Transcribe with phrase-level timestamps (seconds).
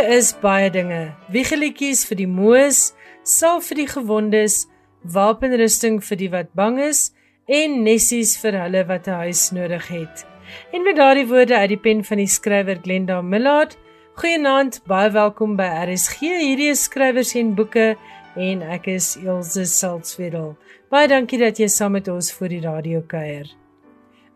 [0.00, 1.12] Is baie dinge.
[1.28, 4.62] Wiegelietjies vir die moes, salf vir die gewondes,
[5.04, 7.10] wapenrusting vir die wat bang is
[7.44, 10.24] en nessies vir hulle wat 'n huis nodig het.
[10.72, 13.76] En met daardie woorde uit die pen van die skrywer Glenda Millard,
[14.14, 16.20] goeienaand, baie welkom by RSG.
[16.20, 17.96] Hierdie is skrywers en boeke
[18.36, 20.56] en ek is Elsje Salzwetel.
[20.88, 23.46] Baie dankie dat jy saam met ons vir die radio kuier.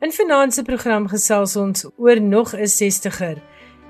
[0.02, 3.40] In finansie program gesels ons oor nog 'n 60er.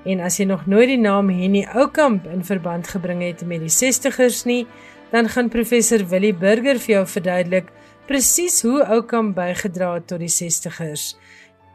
[0.05, 3.73] En as jy nog nooit die naam Henny Oukamp in verband gebring het met die
[3.73, 4.65] 60ers nie,
[5.11, 7.71] dan gaan professor Willie Burger vir jou verduidelik
[8.05, 11.15] presies hoe Oukamp bygedra het tot die 60ers.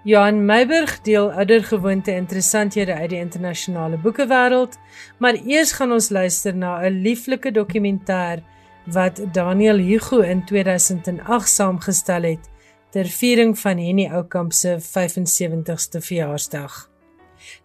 [0.05, 4.79] Johan Meiburg deel oudergewoonte interessanthede uit die internasionale boekewêreld,
[5.19, 8.41] maar eers gaan ons luister na 'n lieflike dokumentêr
[8.87, 12.49] wat Daniel Hugo in 2008 saamgestel het
[12.91, 16.90] ter viering van Henny Oukamp se 75ste verjaarsdag.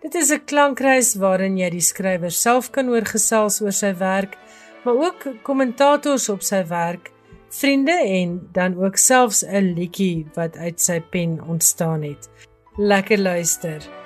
[0.01, 4.37] Dit is 'n klankreis waarin jy die skrywer self kan oorgesels oor sy werk
[4.85, 7.09] maar ook kommentators op sy werk,
[7.49, 12.29] vriende en dan ook selfs 'n liedjie wat uit sy pen ontstaan het.
[12.77, 14.04] Lekker luister.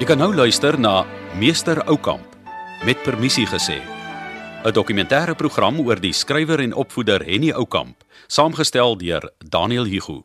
[0.00, 1.02] Jy kan nou luister na
[1.36, 2.24] Meester Oukamp
[2.88, 3.82] met permissie gesê.
[4.64, 10.24] 'n Dokumentêre program oor die skrywer en opvoeder Henny Oukamp, saamgestel deur Daniel Hugo.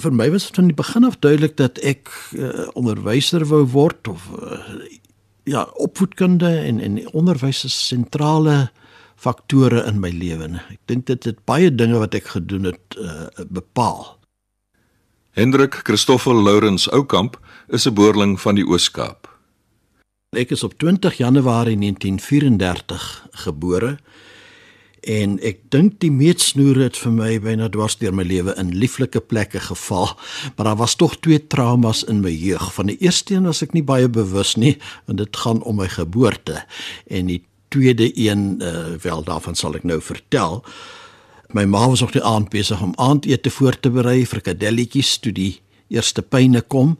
[0.00, 4.24] Vir my was van die begin af duidelik dat ek uh, onderwyser wou word of
[4.32, 4.88] uh,
[5.44, 8.70] ja, opvoedkunde en en onderwys is sentrale
[9.16, 10.56] faktore in my lewe.
[10.72, 14.17] Ek dink dit het baie dinge wat ek gedoen het uh, bepaal.
[15.38, 17.38] Hendrik Christoffel Lourens Oukamp
[17.68, 19.38] is 'n boerling van die Oos-Kaap.
[20.36, 23.98] Ek is op 20 Januarie 1934 gebore
[25.00, 29.20] en ek dink die meetsnoere het vir my byna dwars deur my lewe in lieflike
[29.20, 30.18] plekke geval,
[30.56, 32.74] maar daar was tog twee traumas in my jeug.
[32.74, 35.88] Van die eerste een was ek nie baie bewus nie, want dit gaan om my
[35.88, 36.64] geboorte
[37.06, 40.64] en die tweede een uh, wel daarvan sal ek nou vertel.
[41.56, 45.32] My ma was op die aand besig om aandete voor te berei vir kadelletjies toe
[45.32, 46.98] die eerste pyne kom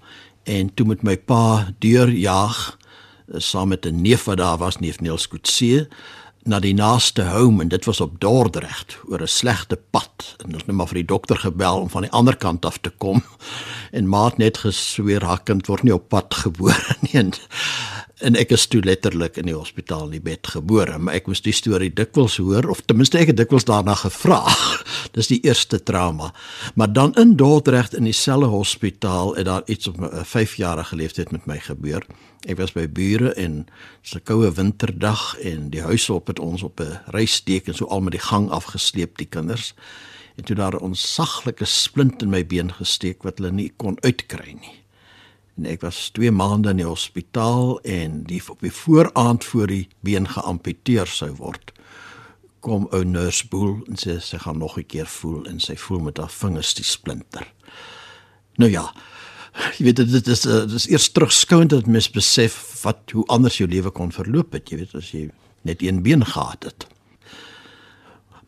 [0.49, 4.79] en toe met my pa deur jaag eh, saam met 'n neef wat daar was,
[4.81, 5.89] neef Niels Kutse
[6.45, 10.37] na die naaste home en dit was op Dordrecht oor 'n slegte pad.
[10.39, 12.79] En ons het net maar vir die dokter gebel om van die ander kant af
[12.79, 13.23] te kom.
[13.99, 17.13] En maat net gesweer haar kind word nie op pad gebore nie.
[17.13, 17.33] En
[18.25, 21.43] en ek is toe letterlik in die hospitaal in die bed gebore, maar ek moes
[21.45, 24.41] die storie dikwels hoor of ten minste ek het dikwels daarna gevra.
[25.17, 26.33] Dis die eerste trauma.
[26.75, 31.47] Maar dan in Dordrecht in dieselfde hospitaal het daar iets op 'n 5-jarige leeftyd met
[31.47, 32.07] my gebeur.
[32.47, 33.67] Ek was by bure en
[34.03, 37.87] dis 'n koue winterdag en die huis op het ons op 'n reissteek en so
[37.87, 39.75] al met die gang afgesleep die kinders.
[40.37, 44.57] En toe daar 'n onsaglike splint in my been gesteek wat hulle nie kon uitkry
[44.61, 44.88] nie
[45.59, 49.89] en ek was 2 maande in die hospitaal en die op die vooraand voor die
[50.07, 51.73] been geamputeer sou word
[52.61, 56.01] kom ou nurse boel en sê sy gaan nog 'n keer voel en sy voel
[56.01, 57.47] met haar vingers die splinter.
[58.57, 58.93] Nou ja
[59.79, 63.69] jy weet dit is dit is eers terugskouend dat mens besef wat hoe anders jou
[63.69, 65.31] lewe kon verloop het jy weet as jy
[65.63, 66.87] net een been gehad het.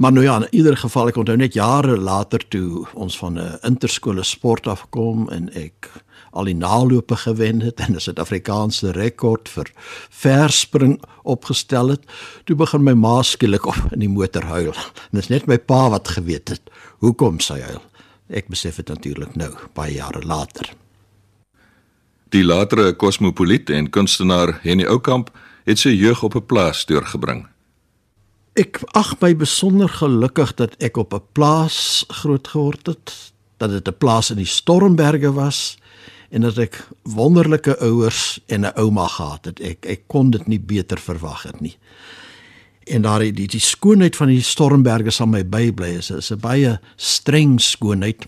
[0.01, 3.59] Maar nou ja, in ieder geval ek onthou net jare later toe ons van 'n
[3.63, 5.91] interskole sport afkom en ek
[6.31, 9.71] al die nalope gewen het en 'n Suid-Afrikaanse rekord vir
[10.11, 12.05] verspring opgestel het,
[12.45, 14.75] toe begin my ma skielik op in die motor huil.
[14.75, 16.63] En dit is net my pa wat geweet het
[16.99, 17.83] hoekom sy huil.
[18.29, 20.71] Ek besef dit natuurlik nou, baie jare later.
[22.29, 25.31] Die latere kosmopoliet en kunstenaar Henny Oukamp
[25.65, 27.47] het sy jeug op 'n plaas deurgebring.
[28.55, 33.89] Ek ag my besonder gelukkig dat ek op 'n plaas groot geword het, dat dit
[33.89, 35.80] 'n plaas in die Stormberge was
[36.31, 39.61] en dat ek wonderlike ouers en 'n ouma gehad het.
[39.61, 41.77] Ek ek kon dit nie beter verwag het nie.
[42.87, 46.07] En daar die die skoonheid van die Stormberge sal my bybly is.
[46.07, 48.27] Dit is 'n baie streng skoonheid.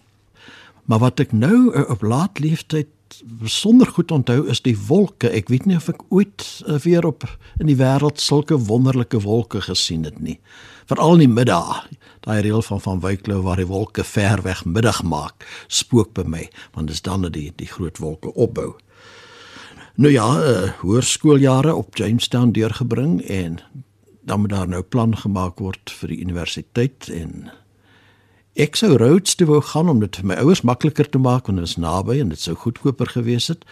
[0.85, 2.87] Maar wat ek nou eh, op laat leeftyd
[3.25, 5.31] besonder goed onthou is die wolke.
[5.31, 7.27] Ek weet nie of ek ooit eh, weer op
[7.61, 10.39] in die wêreld sulke wonderlike wolke gesien het nie.
[10.91, 11.87] Veral in die middag
[12.23, 16.49] daai reël van van Wyklou waar die wolke ver weg middag maak, spook by my,
[16.75, 18.75] want dis dan dat die die groot wolke opbou.
[19.95, 23.59] Nou ja, uh, hoërskooljare op Jamestown deurgebring en
[24.23, 27.51] dan moet daar nou plan gemaak word vir die universiteit en
[28.53, 31.57] Ek sou Rhodes toe wou gaan om dit vir my ouers makliker te maak want
[31.57, 33.65] dit is naby en dit sou goedkoper gewees het.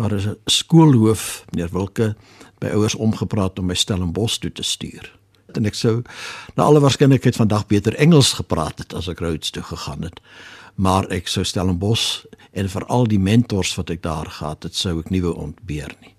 [0.00, 2.16] Maar 'n skoolhoof, meneer Wilke,
[2.58, 5.12] by ouers omgepraat om my Stellenbosch toe te stuur.
[5.54, 6.02] En ek sou
[6.56, 10.20] na alle waarskynlikheid vandag beter Engels gepraat het as ek Rhodes toe gegaan het.
[10.74, 15.10] Maar ek sou Stellenbosch en veral die mentors wat ek daar gehad het, sou ek
[15.10, 16.14] nie wou ontbeer nie.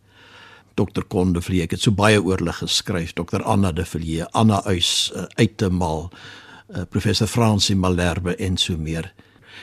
[0.75, 1.01] Dr.
[1.07, 3.41] Konde Vlie, ek het so baie oor hulle geskryf, Dr.
[3.41, 6.11] Anna de Villiers, Anna Uys, uh, uit te mal
[6.69, 9.13] uh, professor Fransie Malherbe en so meer.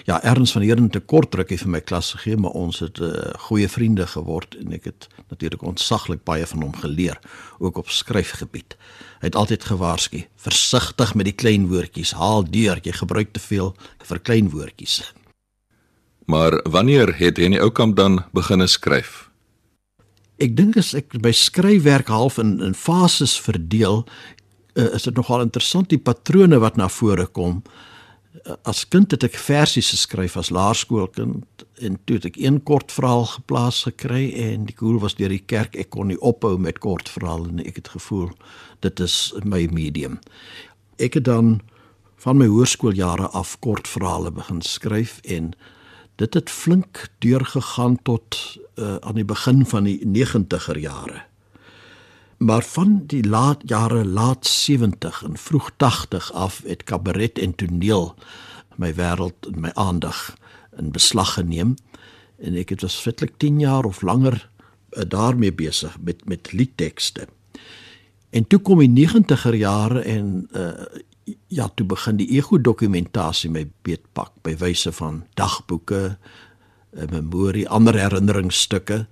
[0.04, 3.30] Ja, Ernst van Heerden te kort rukkie vir my klas gegee, maar ons het uh,
[3.46, 7.20] goeie vriende geword en ek het natuurlik ontsaglik baie van hom geleer,
[7.58, 8.76] ook op skryfgebied.
[9.22, 13.74] Hy het altyd gewaarsku: "Versigtig met die klein woordjies, haal deur, jy gebruik te veel
[14.02, 15.12] vir klein woordjies."
[16.26, 19.30] Maar wanneer het Henny Oukamp dan begine skryf?
[20.42, 24.02] Ek dink as ek by skryfwerk half in in fases verdeel,
[24.74, 27.62] uh, is dit nogal interessant die patrone wat na vore kom.
[28.44, 32.92] Uh, as kind het ek versies geskryf as laerskoolkind en toe het ek een kort
[32.94, 36.80] verhaal geplaas gekry en die koel was deur die kerk ek kon nie ophou met
[36.82, 38.30] kort verhale en ek het gevoel
[38.84, 40.18] dit is my medium.
[41.02, 41.60] Ek het dan
[42.24, 45.52] van my hoërskooljare af kort verhale begin skryf en
[46.16, 48.38] dit het flink deurgegaan tot
[48.78, 51.24] uh, aan die begin van die 90er jare.
[52.44, 58.14] Maar van die laat jare laat 70 en vroeg 80 af het kabaret en toneel
[58.76, 60.36] my wêreld en my aandag
[60.76, 61.74] in beslag geneem
[62.36, 64.36] en ek het was fitlik 10 jaar of langer
[64.92, 67.28] uh, daarmee besig met met liedtekste.
[68.30, 70.84] En toe kom die 90er jare en uh,
[71.48, 76.18] ja, toe begin die ego dokumentasie my beetpak by wyse van dagboeke,
[76.92, 79.06] 'n uh, memorie, ander herinneringsstukke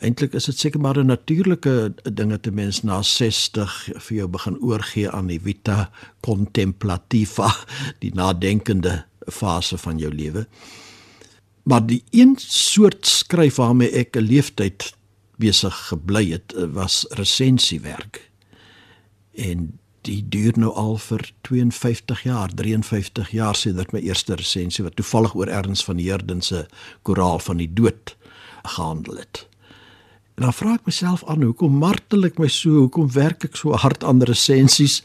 [0.00, 4.28] eintlik is dit seker maar 'n natuurlike ding dat 'n mens na 60 vir jou
[4.28, 7.56] begin oorgee aan die vita contemplativa,
[7.98, 10.46] die nadenkende fase van jou lewe.
[11.62, 14.94] Maar die een soort skryf waarmee ek 'n leeftyd
[15.36, 18.30] besig gebly het, was resensiewerk.
[19.34, 24.96] En die duur nou al vir 52 jaar, 53 jaar sedert my eerste resensie wat
[24.96, 26.66] toevallig oor Ernst van Heerden se
[27.02, 28.16] koraal van die dood
[28.62, 29.49] gehandel het.
[30.40, 33.76] En dan vra ek myself aan hoekom martel ek my so, hoekom werk ek so
[33.76, 35.02] hard aan resensies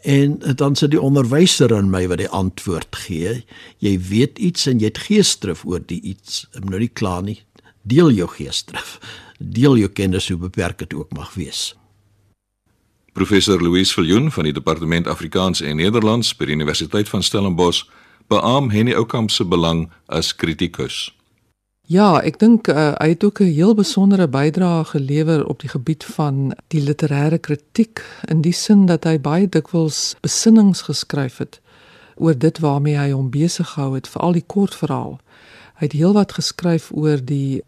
[0.00, 3.34] en dan sit die onderwyser in my wat die antwoord gee.
[3.84, 6.46] Jy weet iets en jy het geesdrif oor die iets.
[6.56, 7.36] Ek nou nie klaar nie.
[7.84, 8.96] Deel jou geesdrif.
[9.36, 11.74] Deel jou kennis hoe beperk dit ook mag wees.
[13.12, 17.84] Professor Louise Viljoen van die Departement Afrikaans en Nederlands by die Universiteit van Stellenbosch
[18.32, 21.10] beam Henny Oukamp se belang as kritikus.
[21.88, 26.04] Ja, ek dink uh, hy het ook 'n heel besondere bydrae gelewer op die gebied
[26.04, 31.60] van die literêre kritiek in die sin dat hy baie dikwels besinnings geskryf het
[32.16, 35.16] oor dit waarmee hy hom besig gehou het, veral die kortverhaal.
[35.80, 37.64] Hy het heelwat geskryf oor die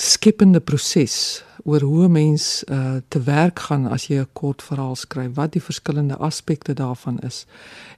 [0.00, 4.96] skepende proses oor hoe 'n mens uh, te werk gaan as jy 'n kort verhaal
[4.96, 7.46] skryf, wat die verskillende aspekte daarvan is.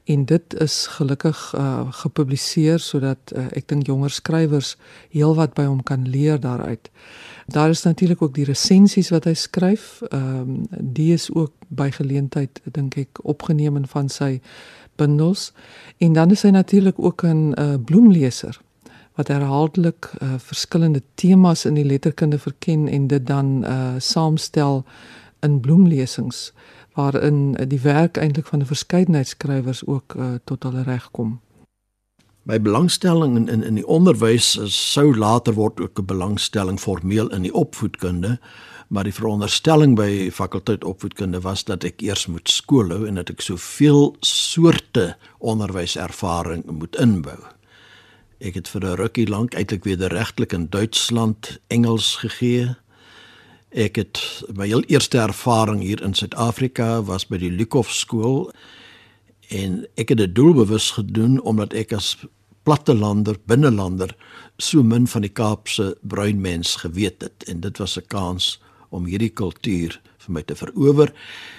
[0.05, 4.77] En dit is gelukkig uh, gepubliseer sodat uh, ek dink jonger skrywers
[5.09, 6.91] heelwat by hom kan leer daaruit.
[7.47, 10.03] Daar is natuurlik ook die resensies wat hy skryf.
[10.09, 14.41] Ehm um, die is ook by geleentheid dink ek opgeneem van sy
[14.97, 15.53] bundels.
[15.99, 18.61] En dan is hy natuurlik ook 'n uh, bloemleser
[19.21, 24.85] wat herhaaldelik uh, verskillende temas in die letterkunde verken en dit dan uh, saamstel
[25.45, 26.53] in bloemlesings
[26.97, 31.41] waarin uh, die werk eintlik van 'n verskeidenheid skrywers ook uh, tot hulle reg kom.
[32.43, 34.57] My belangstelling in in in die onderwys
[34.93, 38.39] sou later word ook 'n belangstelling formeel in die opvoedkunde,
[38.89, 43.31] maar die veronderstelling by fakulteit opvoedkunde was dat ek eers moet skool hou en dat
[43.31, 47.60] ek soveel soorte onderwyservaring moet inbou.
[48.41, 52.77] Ek het vir 'n rukkie lank eintlik wederregtelik in Duitsland Engels gegee.
[53.69, 58.53] Ek het my heel eerste ervaring hier in Suid-Afrika was by die Lukhof skool
[59.49, 62.17] en ek het dit doelbewus gedoen omdat ek as
[62.63, 64.17] plattelander, binnelander
[64.57, 69.05] so min van die Kaapse bruin mens geweet het en dit was 'n kans om
[69.05, 71.13] hierdie kultuur vir my te verower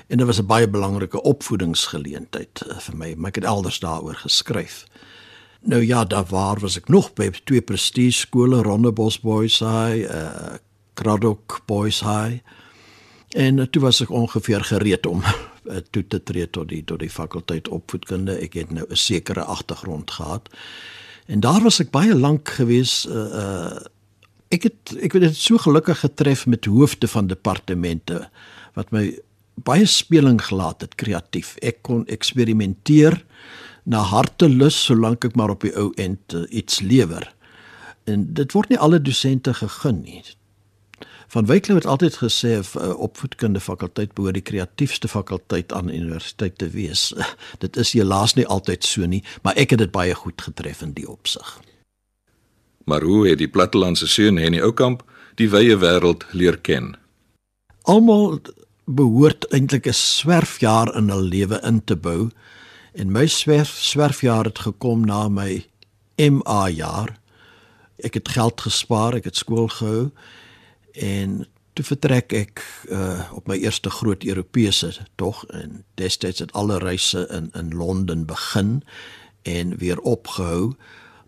[0.08, 4.16] en dit was 'n baie belangrike opvoedingsgeleentheid eh, vir my, maar ek het elders daaroor
[4.16, 4.86] geskryf.
[5.62, 10.58] Nou ja, daar waar was ek nog by twee prestige skole, Rondebos Boys High, uh
[10.94, 12.42] Kraddock Boys High.
[13.30, 17.00] En uh, toe was ek ongeveer gereed om uh, toe te tree tot die tot
[17.00, 18.40] die fakulteit opvoedkunde.
[18.42, 20.50] Ek het nou 'n sekere agtergrond gehad.
[21.26, 23.80] En daar was ek baie lank gewees uh uh
[24.50, 28.30] ek het ek het dit so gelukkig getref met hoofde van departemente
[28.74, 29.20] wat my
[29.56, 31.56] baie speling gelaat het kreatief.
[31.62, 33.24] Ek kon eksperimenteer
[33.84, 37.26] na hartelus solank ek maar op die ou end uh, iets lewer.
[38.10, 40.22] En dit word nie alle dosente gegun nie.
[41.32, 46.70] Van Wykloof het altyd gesê uh, opvoedkunde fakulteit behoort die kreatiefste fakulteit aan universiteit te
[46.70, 47.14] wees.
[47.64, 50.92] dit is helaas nie altyd so nie, maar ek het dit baie goed getref in
[50.98, 51.60] die opsig.
[52.84, 55.06] Maar hoe het die plattelandse seun Henny Oukamp
[55.40, 56.98] die wye wêreld leer ken?
[57.88, 58.42] Almal
[58.86, 62.30] behoort eintlik 'n swerfjaar in hul lewe in te bou
[62.92, 65.66] en my swerf swerfjaar het gekom na my
[66.16, 67.20] MA jaar.
[68.02, 70.10] Ek het geld gespaar, ek het skool gehou
[70.92, 76.80] en toe vertrek ek uh, op my eerste groot Europese tog en destyds het alle
[76.84, 78.82] reise in in Londen begin
[79.48, 80.74] en weer opgehou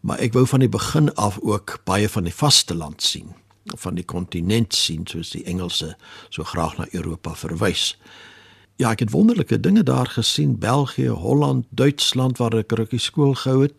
[0.03, 3.32] maar ek wou van die begin af ook baie van die vasteland sien
[3.65, 5.93] van die kontinent sien soos die Engelse
[6.29, 7.93] so graag na Europa verwys.
[8.84, 13.62] Ja, ek het wonderlike dinge daar gesien, België, Holland, Duitsland waar ek rukkie skool gehou
[13.62, 13.78] het.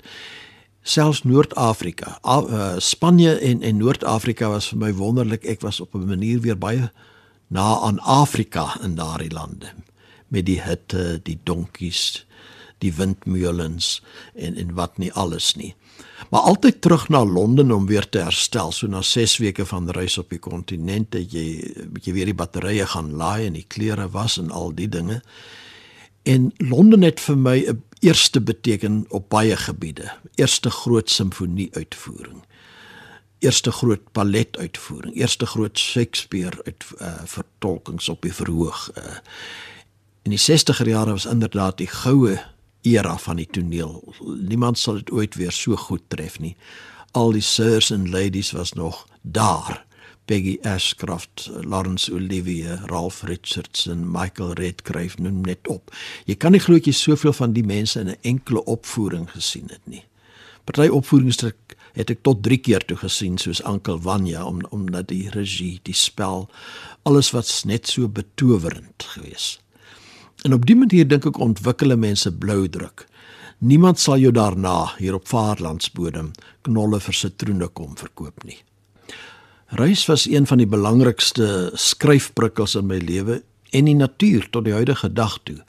[0.80, 5.44] Selfs Noord-Afrika, uh, Spanje en en Noord-Afrika was vir my wonderlik.
[5.44, 6.88] Ek was op 'n manier weer baie
[7.52, 9.74] na aan Afrika in daardie lande
[10.28, 12.26] met die hitte, die donkies,
[12.78, 14.02] die windmeulens
[14.34, 15.74] en en wat nie alles nie
[16.30, 18.72] maar altyd terug na Londen om weer te herstel.
[18.72, 22.86] So na 6 weke van reis op die kontinent het jy bietjie weer die batterye
[22.86, 25.22] gaan laai en die klere was en al die dinge.
[26.24, 30.12] En Londen het vir my 'n eerste beteken op baie gebiede.
[30.34, 32.42] Eerste groot simfonie uitvoering.
[33.38, 38.90] Eerste groot ballet uitvoering, eerste groot Shakespeare uit uh, vertolkings op die verhoog.
[38.98, 39.04] Uh,
[40.22, 42.53] in die 60er jare was inderdaad die goue
[42.84, 44.14] era van die toneel.
[44.48, 46.54] Niemand sal dit ooit weer so goed tref nie.
[47.12, 49.84] Al die sirs en ladies was nog daar.
[50.24, 55.92] Peggy Ashcroft, Laurence Olivier, Ralph Richardson, Michael Redgrave noem net op.
[56.24, 59.84] Jy kan nie glo jy soveel van die mense in 'n enkele opvoering gesien het
[59.84, 60.04] nie.
[60.64, 61.42] Party opvoerings
[61.94, 65.94] het ek tot 3 keer toe gesien soos Ankel Vanya om omdat die regie, die
[65.94, 66.48] spel,
[67.02, 69.63] alles wat net so betowerend geweest.
[70.44, 73.06] En op die manier dink ek ontwikkel mense blou druk.
[73.64, 76.34] Niemand sal jou daarna hier op vaarlandsbodem
[76.68, 78.58] knolle vir sitroene kom verkoop nie.
[79.72, 83.40] Reis was een van die belangrikste skryfprikkels in my lewe
[83.72, 85.62] en die natuur tot die huidige dag toe.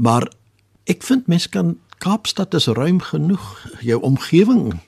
[0.00, 0.30] Maar
[0.88, 3.44] ek vind mense kan Kaapstad is ruim genoeg.
[3.86, 4.80] Jou omgewing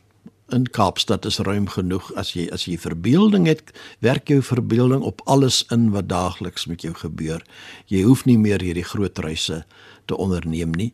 [0.52, 3.72] in Kaapstad is ruim genoeg as jy as jy verbeelding het,
[4.04, 7.44] werk jou verbeelding op alles in wat daagliks met jou gebeur.
[7.86, 9.64] Jy hoef nie meer hierdie groot reise
[10.04, 10.92] te onderneem nie.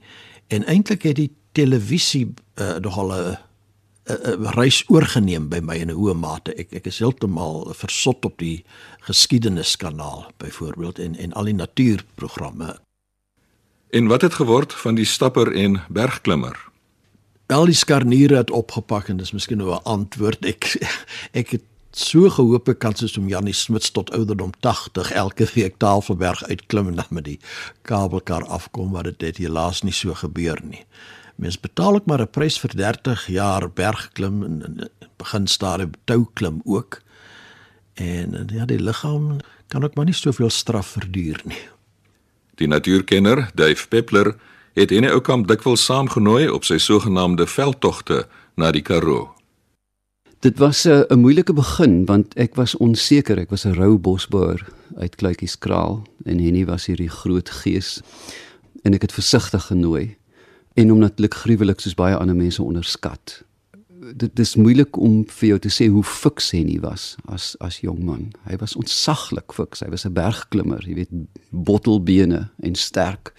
[0.49, 3.38] En eintlik het die televisie uh, nogal 'n
[4.11, 6.54] 'n reis oorgeneem by my in 'n hoë mate.
[6.54, 8.64] Ek ek is heeltemal versot op die
[9.00, 12.78] geskiedeniskanaal byvoorbeeld en en al die natuurprogramme.
[13.90, 16.70] En wat het geword van die stapper en bergklimmer?
[17.52, 20.76] Al die skarniere het opgepak en dis miskien nou 'n antwoord ek
[21.40, 25.78] ek het so gehoop ek kan soos om Janie Smits tot ouderdom 80 elke week
[25.78, 27.38] Tafelberg uitklim en dan met die
[27.83, 30.85] kabelkar afkom maar dit het helaas nie so gebeur nie.
[31.37, 36.26] Mens betaal ek maar 'n prys vir 30 jaar bergklim en, en begin stadium tou
[36.35, 37.02] klim ook.
[37.95, 41.62] En ja, die liggaam kan ook maar nie soveel straf verduur nie.
[42.54, 44.37] Die natuurkenner Dave Peppler
[44.79, 48.25] het Henne Oukamp dikwels saamgenooi op sy sogenaamde veldtogte
[48.55, 49.31] na die Karoo.
[50.41, 54.67] Dit was 'n uh, moeilike begin want ek was onseker, ek was 'n rou bosboer
[54.97, 58.00] uit Kluitjieskraal en Henny was hierdie groot gees
[58.83, 60.17] en ek het versigtig genooi
[60.75, 63.43] en omdat ek gruwelik soos baie ander mense onderskat.
[64.17, 68.05] Dit is moeilik om vir jou te sê hoe fiks Henny was as as jong
[68.05, 68.33] man.
[68.49, 69.81] Hy was ontsaglik fiks.
[69.81, 71.11] Hy was 'n bergklimmer, jy weet,
[71.50, 73.35] bottelbene en sterk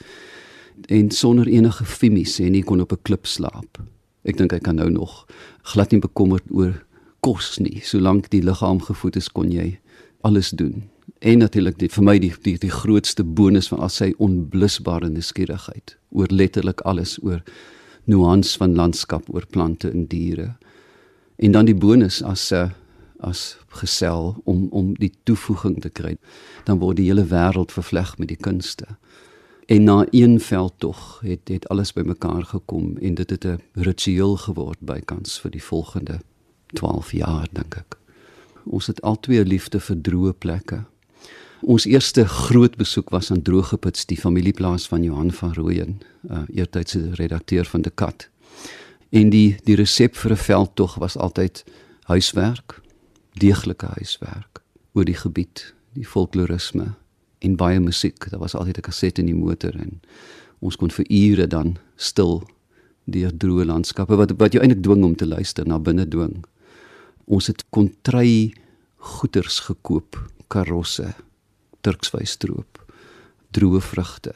[0.88, 3.82] en sonder enige fimies en nie kon op 'n klip slaap.
[4.24, 5.26] Ek dink hy kan nou nog
[5.62, 6.86] glad nie bekommerd oor
[7.20, 7.80] kos nie.
[7.84, 9.80] Solank die liggaam gevoed is, kon jy
[10.22, 10.84] alles doen.
[11.20, 15.98] En natuurlik die vir my die die die grootste bonus van al sy onblusbare nuuskierigheid
[16.12, 17.44] oor letterlik alles oor
[18.06, 20.56] nuance van landskap, oor plante en diere.
[21.38, 22.70] En dan die bonus as 'n uh,
[23.22, 26.18] as gesel om om die toevoeging te kry.
[26.66, 28.98] Dan word die hele wêreld vervleg met die kunste.
[29.72, 34.80] En na een veldtog het het alles bymekaar gekom en dit het 'n ritueel geword
[34.80, 36.20] bykans vir die volgende
[36.74, 37.98] 12 jaar dink ek.
[38.64, 40.84] Ons het al twee liefde vir droë plekke.
[41.62, 47.10] Ons eerste groot besoek was aan Droogepits, die familieplaas van Johan van Rooyen, uh, eertydse
[47.14, 48.30] redakteur van De Kat.
[49.10, 51.64] En die die resep vir 'n veldtog was altyd
[52.02, 52.82] huiswerk,
[53.34, 54.62] deeglike huiswerk
[54.94, 56.96] oor die gebied, die folklorisme,
[57.42, 58.30] en baie musiek.
[58.30, 60.02] Daar was altyd 'n kaset in die motor en
[60.62, 62.44] Ons kon vir ure dan stil
[63.10, 66.44] deur droë landskappe wat wat jou eintlik dwing om te luister na binne dwing.
[67.26, 68.54] Ons het kontry
[69.02, 70.20] goeders gekoop,
[70.54, 71.16] karosse,
[71.82, 72.78] turkswystroop,
[73.58, 74.36] droë vrugte.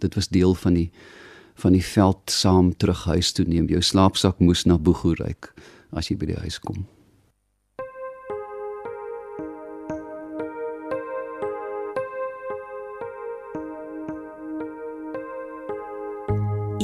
[0.00, 0.90] Dit was deel van die
[1.56, 3.68] van die veld saam terug huis toe neem.
[3.72, 5.52] Jou slaapsak moes na Boego ryk
[5.96, 6.84] as jy by die huis kom.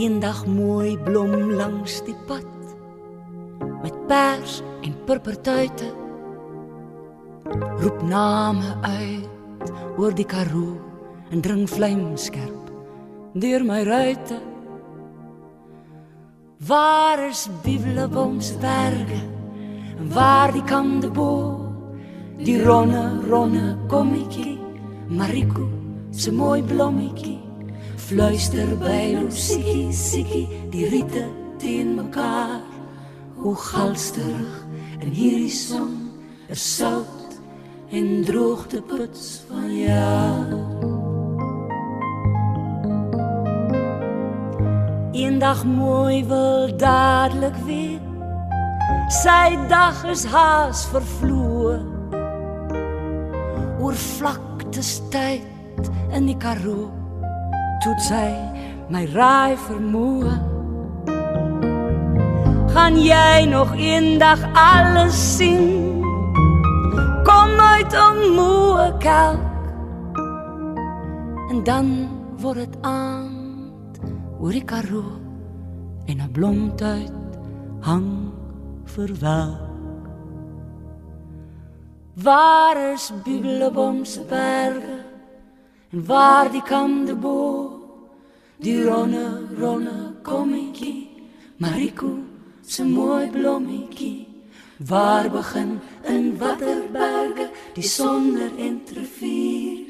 [0.02, 2.48] Eendag mooi blom langs die pad
[3.84, 5.90] met pers en purpertuite
[7.82, 10.72] roep name uit oor die karoo
[11.30, 12.72] en dring vlamskerp
[13.44, 14.40] deur my ruite.
[16.66, 19.20] Waar is bibelboomsberge
[20.16, 21.30] waar die kande bo
[22.42, 24.58] die ronne ronne kommetjie
[25.06, 25.70] mariko
[26.10, 27.41] se mooi blommetjie
[28.02, 31.22] Fluister by Lucy, Siki, die riete
[31.58, 32.60] teen mekaar.
[33.38, 34.56] Hoe galsterig
[35.00, 36.10] in hierdie son
[36.50, 37.36] is sout
[37.94, 40.58] en droogte puts van jou.
[45.22, 48.00] Eendag mooi wil dadelik weer.
[49.22, 51.78] Sy dag is haas vervloe.
[53.78, 54.82] Oor vlakte
[55.14, 57.01] tyd in die Karoo
[57.82, 58.30] toe sy
[58.94, 60.34] my raai vermoë
[62.72, 66.00] gaan jy nog eendag alles sien
[67.26, 69.66] kom uit om moe kalk.
[71.50, 71.88] En dan
[72.40, 74.00] word dit aand
[74.38, 75.18] oor die karoo
[76.06, 77.12] en 'n blomtuit
[77.80, 78.32] hang
[78.84, 79.70] verwelk
[82.14, 84.98] waar is bibelboomse berge
[85.92, 87.71] en waar die kande bo
[88.62, 91.10] die ronne ronne kommetjie
[91.62, 92.18] Mariko
[92.62, 94.28] se mooi blommetjie.
[94.88, 99.86] Waar begin in waterberge die sonder entrevier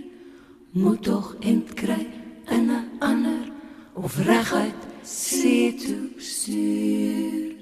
[0.72, 2.06] moet tog entkry
[2.48, 3.44] in 'n ander
[3.92, 7.56] of reguit see toe stuur.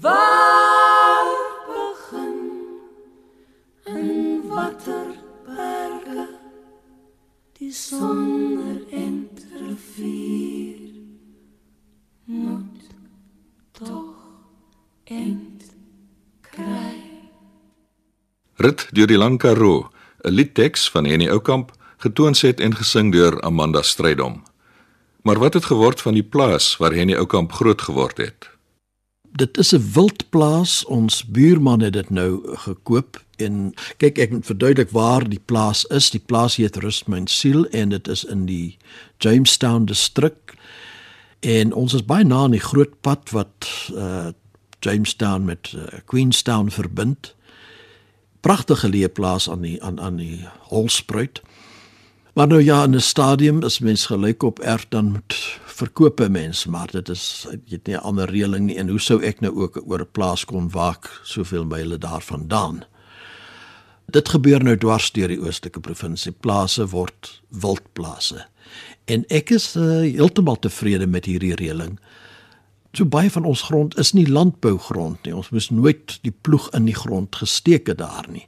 [0.00, 1.28] Waar
[1.68, 2.38] begin
[3.84, 6.39] in waterberge
[7.60, 10.78] die sonder entrevier
[12.24, 12.86] moet
[13.76, 14.16] tog
[15.04, 15.66] end
[16.40, 16.96] kry
[18.60, 19.90] Rit deur die Lang Karoo,
[20.24, 24.42] 'n liedteks van Henny Oukamp, getoonset en gesing deur Amanda Strydom.
[25.22, 28.50] Maar wat het geword van die plaas waar Henny Oukamp groot geword het?
[29.32, 30.84] Dit is 'n wildplaas.
[30.84, 36.10] Ons buurman het dit nou gekoop en kyk ek moet verduidelik waar die plaas is.
[36.10, 38.78] Die plaas heet Rust my siel en dit is in die
[39.18, 40.54] Jamestown distrik.
[41.40, 44.32] En ons is baie na aan die groot pad wat uh
[44.80, 47.34] Jamestown met uh, Queenstown verbind.
[48.40, 51.42] Pragtige leefplaas aan die aan aan die Holspruit.
[52.32, 56.32] Maar nou ja, in 'n stadium is mens gelyk op erf dan moet verkoop 'n
[56.32, 59.40] mens, maar dit is jy het nie 'n ander reëling nie en hoe sou ek
[59.40, 62.84] nou ook oor 'n plaas kon waak soveel myle daarvandaan?
[64.10, 66.32] Dit gebeur nou dwars deur die oostelike provinsie.
[66.32, 68.46] Plase word wildplase.
[69.10, 71.98] En ek is uh, heeltemal tevrede met hierdie reëling.
[72.94, 75.34] So baie van ons grond is nie landbougrond nie.
[75.34, 78.46] Ons moes nooit die ploeg in die grond gesteek het daar nie.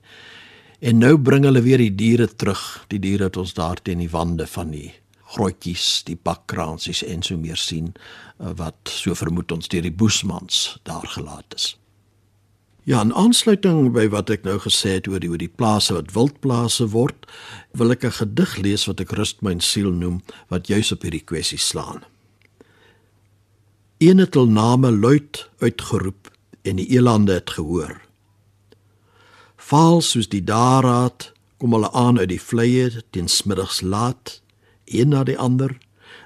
[0.82, 4.10] En nou bring hulle weer die diere terug, die diere wat ons daar teen die
[4.10, 4.90] wande van die
[5.32, 10.80] grotjies, die bakkransies en so meer sien uh, wat so vermoed ons deur die boesmans
[10.88, 11.70] daar gelaat is.
[12.84, 16.08] Ja, in aansluiting by wat ek nou gesê het oor die oor die plase wat
[16.16, 17.28] wildplase word,
[17.78, 20.18] wil ek 'n gedig lees wat ek Rust my siel noem
[20.50, 22.02] wat juis op hierdie kwessie slaan.
[23.98, 26.30] Een het hul name luid uitgeroep
[26.64, 28.02] en die elande het gehoor.
[29.56, 34.42] Vaal soos die daaraad kom hulle aan uit die vleie teen smiddags laat,
[34.86, 35.78] een na die ander,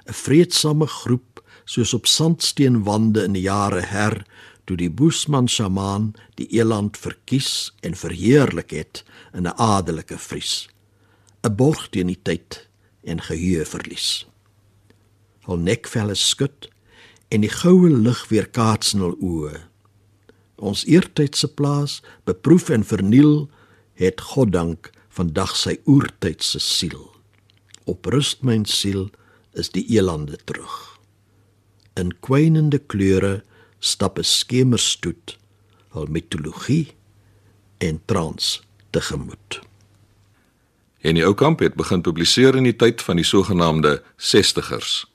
[0.09, 4.25] 'n vreedsame groep soos op sandsteenwande in die jare her
[4.67, 9.03] toe die Boesman Shaman die eland verkies en verheerlik het
[9.33, 10.67] in 'n adelike vries.
[11.43, 12.67] 'n Borg teen die tyd
[13.03, 14.27] en geheue verlies.
[15.47, 16.67] Hul nekvelle skud
[17.31, 19.61] en die goue lig weer kaats in hul oë.
[20.57, 23.49] Ons eertydse plaas beproef en verniel
[23.93, 27.15] het God dank vandag sy oertydse siel.
[27.85, 29.09] Op rust myn siel
[29.53, 30.99] is die elande terug.
[31.95, 33.43] In kwynende kleure
[33.79, 35.37] stap 'n skemerstoet
[35.89, 36.87] hul mitologie
[37.77, 39.61] en trans tegemoet.
[41.01, 45.05] En die ou kamp het begin publiseer in die tyd van die sogenaamde 60ers.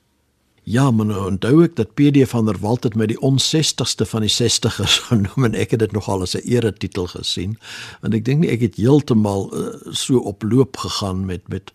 [0.63, 4.23] Ja, maar nou onthou ek dat PD van der Walt het met die on60ste van
[4.23, 7.57] die 60ers genoem en ek het dit nogal as 'n eretitel gesien.
[8.01, 11.73] Want ek dink nie ek het heeltemal uh, so oploop gegaan met met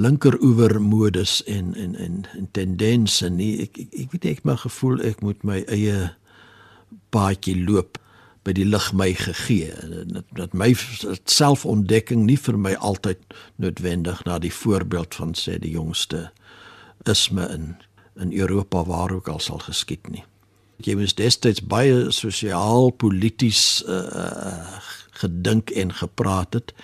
[0.00, 3.52] linkeroewer modus en en en, en tendense nie.
[3.66, 5.98] Ek ek, ek weet nie ek maar gevoel ek moet my eie
[7.14, 8.00] paadjie loop
[8.46, 9.74] by die lig my gegee.
[10.08, 10.72] Dat, dat my
[11.28, 13.20] selfontdekking nie vir my altyd
[13.60, 16.30] noodwendig na die voorbeeld van sê die jongste
[17.08, 17.72] isme in
[18.20, 20.24] in Europa waar ook al sal geskied nie.
[20.84, 24.80] Jy moes destyds baie sosiaal polities uh,
[25.22, 26.74] gedink en gepraat het.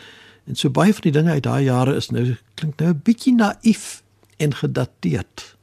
[0.46, 3.34] En so baie van die dinge uit daai jare is nou klink nou 'n bietjie
[3.34, 4.02] naïef
[4.36, 5.56] en gedateerd.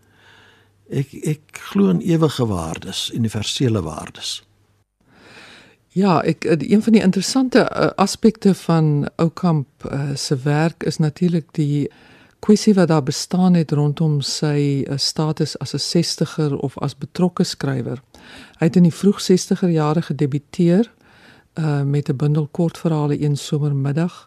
[0.89, 4.43] Ek ek glo in ewige waardes, universele waardes.
[5.93, 10.97] Ja, ek eh, een van die interessante uh, aspekte van Oukamp uh, se werk is
[10.97, 11.89] natuurlik die
[12.39, 17.43] kwessie wat daar bestaan het rondom sy uh, status as 'n 60er of as betrokke
[17.43, 18.01] skrywer.
[18.57, 20.91] Hy het in die vroeg 60er jare gedebuteer
[21.53, 24.25] uh, met 'n bundel kortverhale een somermiddag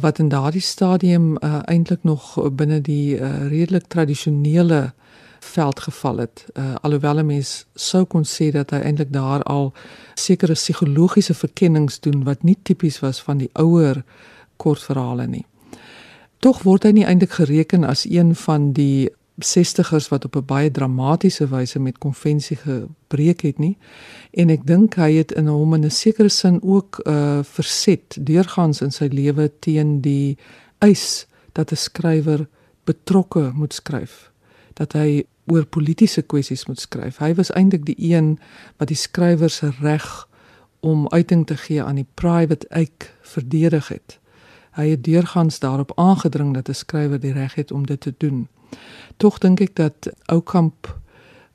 [0.00, 4.92] wat in daardie stadium uh, eintlik nog binne die uh, redelik tradisionele
[5.40, 6.46] veld geval het.
[6.54, 9.72] Uh, alhoewel 'n mens sou kon sê dat hy eintlik daar al
[10.14, 14.04] sekere psigologiese verkennings doen wat nie tipies was van die ouer
[14.56, 15.46] kortverhale nie.
[16.38, 20.70] Tog word hy nie eintlik gereken as een van die 60ers wat op 'n baie
[20.70, 23.76] dramatiese wyse met konvensie gebreek het nie.
[24.30, 28.80] En ek dink hy het in hom in 'n sekere sin ook uh verset deurgangs
[28.80, 30.38] in sy lewe teen die
[30.78, 32.48] eis dat 'n skrywer
[32.84, 34.30] betrokke moet skryf.
[34.72, 37.18] Dat hy oor politieke kwessies moet skryf.
[37.18, 38.38] Hy was eintlik die een
[38.76, 40.28] wat die skrywer se reg
[40.80, 44.18] om uiting te gee aan die private eik verdedig het.
[44.70, 48.48] Hy het deurgangs daarop aangedring dat 'n skrywer die reg het om dit te doen.
[49.16, 50.88] Tog dink ek dat Oukamp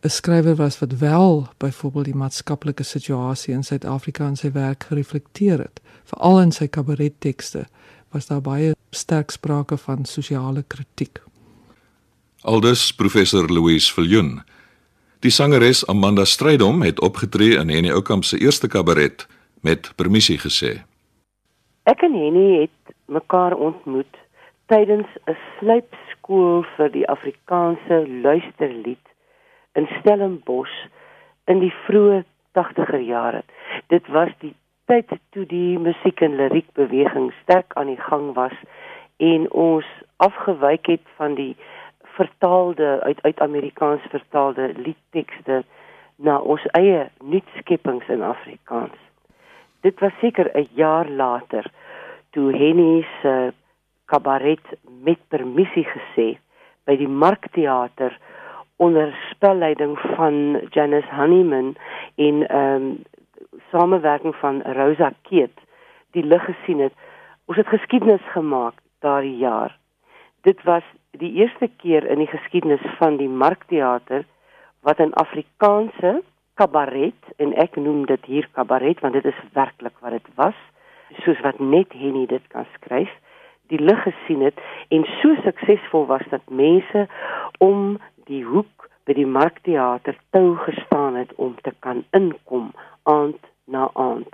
[0.01, 5.59] 'n skrywer was wat wel byvoorbeeld die maatskaplike situasie in Suid-Afrika in sy werk gereflekteer
[5.59, 5.81] het.
[6.03, 7.65] Veral in sy kabarettekste
[8.11, 11.19] was daar baie sterk sprake van sosiale kritiek.
[12.41, 14.41] Aldus professor Louise Viljoen.
[15.19, 19.27] Die sangeres Amanda Strydom het opgetree in Henny Oukamp se eerste kabaret
[19.61, 20.79] met permissie gesê.
[21.83, 24.15] Ek en Henny het mekaar ontmoet
[24.71, 25.35] tydens 'n
[26.29, 29.05] sluipskool vir die Afrikaanse luisterlied
[29.73, 30.87] in Stellenbosch
[31.47, 33.43] in die vroeë 80er jare.
[33.89, 34.53] Dit was die
[34.85, 38.53] tyd toe die musiek en liriek beweging sterk aan die gang was
[39.17, 39.85] en ons
[40.17, 41.55] afgewyk het van die
[42.15, 45.63] vertaalde uit uit Amerikaans vertaalde liedtekste
[46.17, 48.97] na ons eie nuutskeppings in Afrikaans.
[49.81, 51.65] Dit was seker 'n jaar later
[52.31, 53.53] toe Henny se
[54.09, 54.73] kabaret
[55.05, 56.27] met permissie gesê
[56.89, 58.15] by die Markteater
[58.81, 61.75] onder spelleiding van Janice Honeyman
[62.15, 62.91] in ehm um,
[63.71, 65.59] samewerking van Rosa Keet
[66.17, 66.93] die lig gesien het.
[67.45, 69.75] Ons het geskiedenis gemaak daardie jaar.
[70.41, 74.25] Dit was die eerste keer in die geskiedenis van die Markteater
[74.81, 76.21] wat 'n Afrikaanse
[76.53, 80.55] kabaret en ek noem dit hier kabaret want dit is werklik wat dit was
[81.23, 83.11] soos wat net Henny dit kan skryf
[83.69, 87.07] die lig gesien het en so suksesvol was dat mense
[87.57, 87.97] om
[88.29, 92.69] die hoek by die Markteater tou gestaan het om te kan inkom
[93.09, 94.29] aand na aand.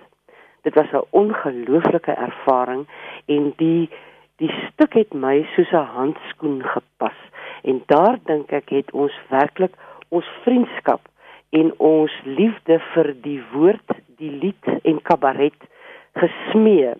[0.68, 2.88] Dit was 'n ongelooflike ervaring
[3.26, 3.90] en die
[4.38, 7.20] die stuk het my soos 'n handskoen gepas
[7.64, 9.74] en daar dink ek het ons werklik
[10.10, 11.02] ons vriendskap
[11.50, 15.62] en ons liefde vir die woord, die lied en kabaret
[16.14, 16.94] gesmee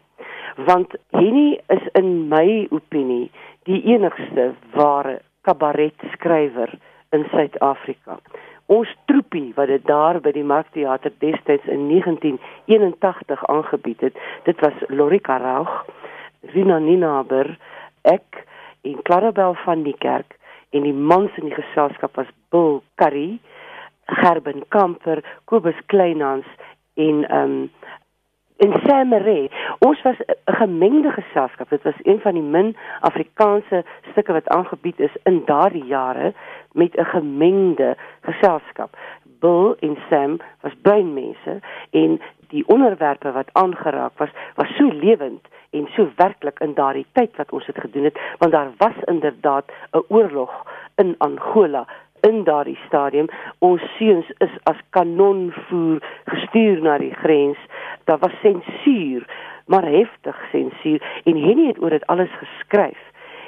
[0.68, 3.30] want Henny is in my opinie
[3.66, 6.72] die enigste ware kabaret skrywer
[7.14, 8.20] in Suid-Afrika.
[8.66, 14.88] Ons troepie wat dit daar by die Markteater destyds in 1981 aangebied het, dit was
[14.90, 15.84] Lorika Raug,
[16.54, 17.52] Rina Ninaber,
[18.02, 18.46] ek
[18.86, 20.38] en Clarabel van die kerk
[20.74, 23.38] en die mans in die geselskap was Bill Curry,
[24.22, 26.50] Gerben Kamper, Kobus Kleinhans
[26.96, 27.70] en ehm um,
[28.58, 29.50] en Samere.
[29.80, 31.70] Ons was 'n gemengde geselskap.
[31.70, 36.34] Dit was een van die min Afrikaanse stukke wat aangebied is in daardie jare
[36.72, 38.98] met 'n gemengde geselskap.
[39.40, 41.60] Bill en Sam was breinmense
[41.92, 47.36] en die onderwerpe wat aangeraak was was so lewend en so werklik in daardie tyd
[47.36, 50.66] wat ons dit gedoen het want daar was inderdaad 'n oorlog
[50.96, 51.88] in Angola
[52.28, 53.28] in daardie stadium
[53.60, 57.60] ons seuns is as kanonvoer gestuur na die grens.
[58.10, 59.28] Daar was sensuur
[59.66, 63.02] maar heftig sensuur en Henny het oor dit alles geskryf.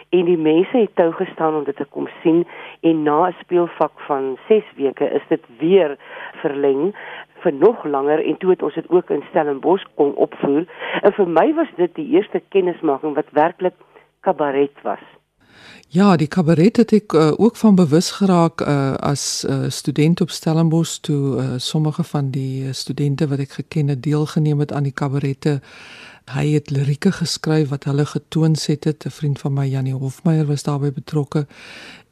[0.09, 2.45] En die mense het tou gestaan om dit te kom sien
[2.81, 5.97] en na 'n speelvak van 6 weke is dit weer
[6.41, 6.95] verleng
[7.43, 10.65] vir nog langer en toe het ons dit ook in Stellenbosch kon opvoer.
[11.01, 13.75] En vir my was dit die eerste kennismaking wat werklik
[14.21, 15.17] kabaret was
[15.87, 20.29] Ja, die kabaret het ek uh, ook van bewus geraak uh, as uh, student op
[20.29, 24.91] Stellenbosch toe uh, sommige van die studente wat ek geken het deelgeneem het aan die
[24.91, 25.61] kabarette.
[26.27, 29.05] Hy het lirieke geskryf wat hulle getoon het het.
[29.05, 31.47] 'n vriend van my Janie Hofmeyer was daarbey betrokke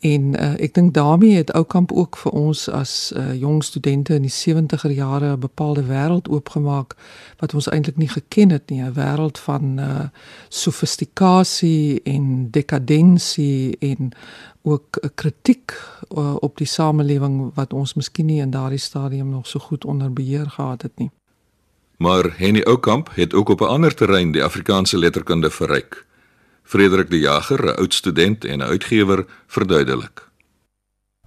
[0.05, 4.27] en uh, ek dink daarmee het Oukamp ook vir ons as uh, jong studente in
[4.27, 6.95] die 70er jare 'n bepaalde wêreld oopgemaak
[7.41, 10.07] wat ons eintlik nie geken het nie 'n wêreld van uh,
[10.49, 14.11] sofistikasie en dekadensie en
[14.61, 15.73] ook 'n kritiek
[16.17, 20.13] uh, op die samelewing wat ons miskien nie in daardie stadium nog so goed onder
[20.13, 21.11] beheer gehad het nie
[21.97, 26.05] Maar Henny Oukamp het ook op 'n ander terrein die Afrikaanse letterkunde verryk.
[26.65, 30.29] Frederik de Jager, 'n oud student en 'n uitgewer, verduidelik.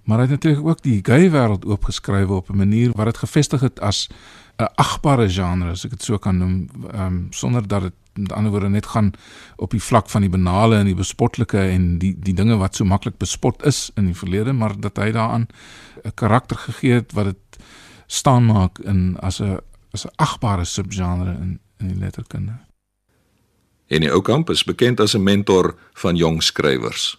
[0.03, 3.61] Maar hy het natuurlik ook die gay wêreld oopgeskrywe op 'n manier wat dit gevestig
[3.61, 4.09] het as
[4.57, 8.51] 'n agbare genre, as ek dit so kan noem, um, sonder dat dit met ander
[8.51, 9.11] woorde net gaan
[9.55, 12.85] op die vlak van die banale en die bespotlike en die die dinge wat so
[12.85, 15.47] maklik bespot is in die verlede, maar dat hy daaraan
[16.03, 17.63] 'n karakter gegee het wat dit
[18.07, 19.57] staan maak in as 'n
[19.91, 22.68] is 'n agbare subgenre in in die letterkunde.
[23.89, 27.17] En die Oukamp is bekend as 'n mentor van jong skrywers.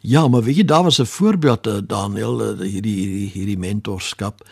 [0.00, 4.48] Ja, maar weet jy daar was 'n voorbeeld eh, Daniel eh, hierdie hierdie hierdie mentorskap.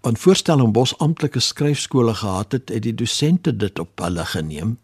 [0.00, 4.78] Aan voorstelling Bos amptelike skryfskole gehad het, het die dosente dit op hulle geneem.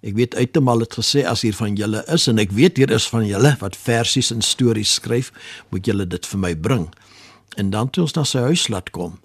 [0.00, 3.08] Ek weet uittemal het gesê as hier van julle is en ek weet hier is
[3.08, 5.32] van julle wat versies en stories skryf,
[5.68, 6.88] moet julle dit vir my bring.
[7.56, 9.18] En dan toe ons na sy huis laat kom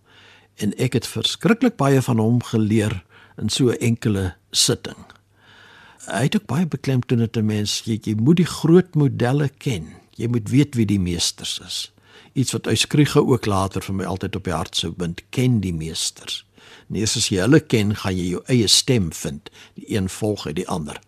[0.60, 3.04] en ek het verskriklik baie van hom geleer
[3.42, 5.19] in so 'n enkele sitting.
[6.08, 9.88] Hy het ook baie beklemtoon dat 'n mens jy, jy moet die groot modelle ken.
[10.16, 11.92] Jy moet weet wie die meesters is.
[12.34, 15.74] Iets wat Uyskryge ook later vir my altyd op die hart sou bind, ken die
[15.74, 16.46] meesters.
[16.88, 19.50] Nee, as jy hulle ken, gaan jy jou eie stem vind.
[19.74, 21.00] Die een volg uit die ander.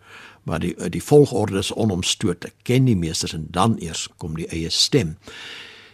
[0.43, 2.51] Maar die die volgorde is onomstoote.
[2.63, 5.17] Ken die meesters en dan eers kom die eie stem.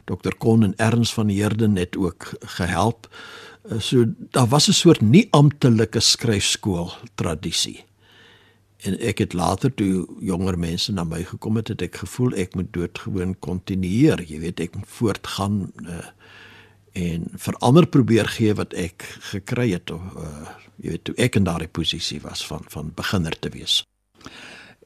[0.05, 0.35] Dr.
[0.37, 3.09] Kon en Erns van Heerden het ook gehelp.
[3.69, 7.86] Eh, so daar was 'n soort nie amptelike skryfskool tradisie.
[8.85, 12.53] En ek het later toe jonger mense na my gekom het, het ek gevoel ek
[12.55, 16.05] moet doodgewoon kontinueer, jy weet ek moet voortgaan uh,
[16.97, 21.47] en verander probeer gee wat ek gekry het of uh, jy weet toe ek in
[21.49, 23.81] daardie posisie was van van beginner te wees.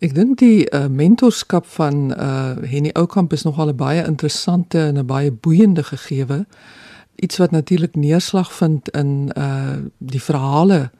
[0.01, 4.97] Ek dink die uh, mentorskap van uh, Henny Oukamp is nogal 'n baie interessante en
[4.97, 6.45] 'n baie boeiende gegewe
[7.21, 10.91] iets wat natuurlik neerslag vind in uh die verhale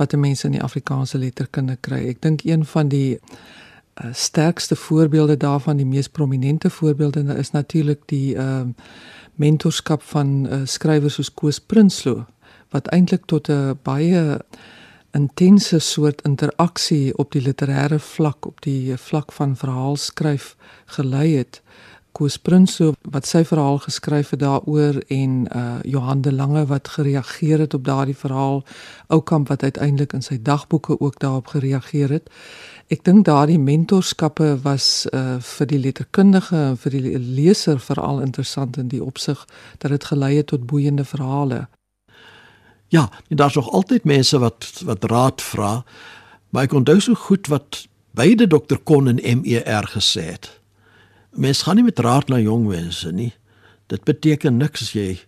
[0.00, 2.00] wat mense in die Afrikaanse letterkunde kry.
[2.08, 8.06] Ek dink een van die uh, sterkste voorbeelde daarvan, die mees prominente voorbeelde is natuurlik
[8.12, 8.64] die uh
[9.40, 12.26] mentorskap van uh, skrywers soos Koos Prinsloo
[12.74, 14.40] wat eintlik tot 'n baie
[15.16, 21.62] intense soort interaksie op die literêre vlak, op die vlak van verhaalskryf gelei het.
[22.12, 27.58] Koos Prinsloo wat sy verhaal geskryf het daaroor en uh Johan de Lange wat gereageer
[27.58, 28.64] het op daardie verhaal,
[29.06, 32.30] Oukamp wat uiteindelik in sy dagboeke ook daarop gereageer het.
[32.88, 38.76] Ek dink daardie mentorskappe was uh vir die letterkundige en vir die leser veral interessant
[38.76, 39.46] in die opsig
[39.78, 41.68] dat dit gelei het tot boeiende verhale.
[42.88, 45.84] Ja, daar's nog altyd mense wat wat raad vra,
[46.50, 50.59] maar ek onthou so goed wat beide dokter Kon en MER gesê het.
[51.30, 53.32] Mens gaan nie met raad na jong mense nie.
[53.86, 55.20] Dit beteken niks as jy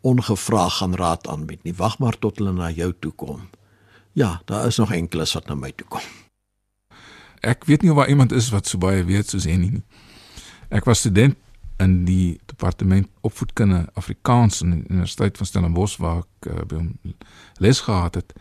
[0.00, 1.74] ongevra gaan raad aanbied nie.
[1.76, 3.48] Wag maar tot hulle na jou toe kom.
[4.12, 6.04] Ja, daar is nog enkeles wat na my toe kom.
[7.40, 9.84] Ek weet nie of daar iemand is wat so baie weet soos Henny nie.
[10.72, 11.36] Ek was student
[11.82, 16.92] in die departement opvoedkunde Afrikaans in die Universiteit van Stellenbosch waar ek uh, by hom
[17.60, 18.32] les gehad het.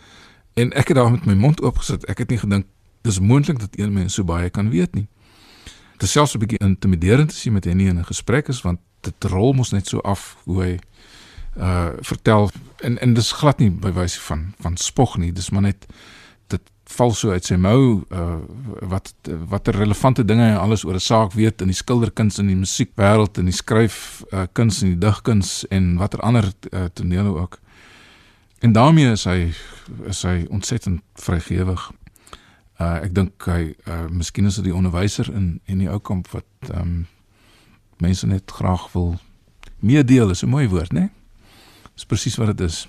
[0.54, 2.06] En ek het daar met my mond oopgesit.
[2.12, 2.70] Ek het nie gedink
[3.02, 5.08] dis moontlik dat een mens so baie kan weet nie
[6.02, 8.80] dit is selfs 'n bietjie intimiderend te sien met Henny in 'n gesprek is want
[9.02, 10.80] dit rol mos net so af hoe hy
[11.58, 12.50] uh vertel.
[12.80, 15.32] En en dis glad nie by wyse van van spog nie.
[15.34, 15.86] Dis maar net
[16.48, 18.36] dit val so uit sy mou uh
[18.82, 19.14] wat
[19.50, 23.38] watter relevante dinge hy alles oor 'n saak weet in die skilderkuns en die musiekwêreld
[23.38, 27.60] en die skryf uh kuns en die digkuns en watter ander uh, tonele ook.
[28.60, 29.54] En daarmee is hy
[30.06, 31.92] is hy ontsettend vrygewig
[32.82, 36.32] Uh ek dink hy uh miskien is dit die onderwyser in in die ou kamp
[36.36, 36.94] wat ehm um,
[38.02, 39.14] mense net graag wil
[39.82, 41.10] meedeel is 'n mooi woord, né?
[41.94, 42.88] Dis presies wat dit is.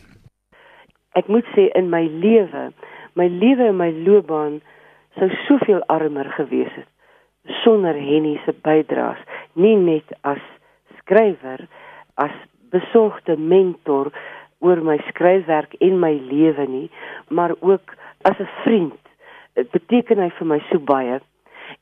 [1.13, 2.73] Ek moet sê in my lewe,
[3.15, 4.61] my lewe en my loopbaan
[5.19, 6.89] sou soveel armer gewees het
[7.63, 9.21] sonder Henny se bydraes,
[9.53, 10.43] nie net as
[11.01, 11.67] skrywer,
[12.15, 12.35] as
[12.73, 14.13] besorgde mentor
[14.63, 16.89] oor my skryfwerk en my lewe nie,
[17.29, 19.02] maar ook as 'n vriend.
[19.55, 21.21] Beteken hy vir my so baie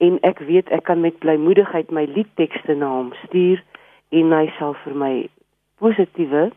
[0.05, 3.63] en ek weet ek kan met blymoedigheid my liedtekste na hom stuur
[4.21, 5.13] en hy sal vir my
[5.83, 6.51] positiewe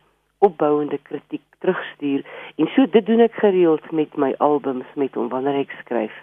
[0.44, 2.26] opbouende kritiek terugstuur
[2.58, 6.16] en so dit doen ek gereeld met my albums met hom wanneer ek skryf.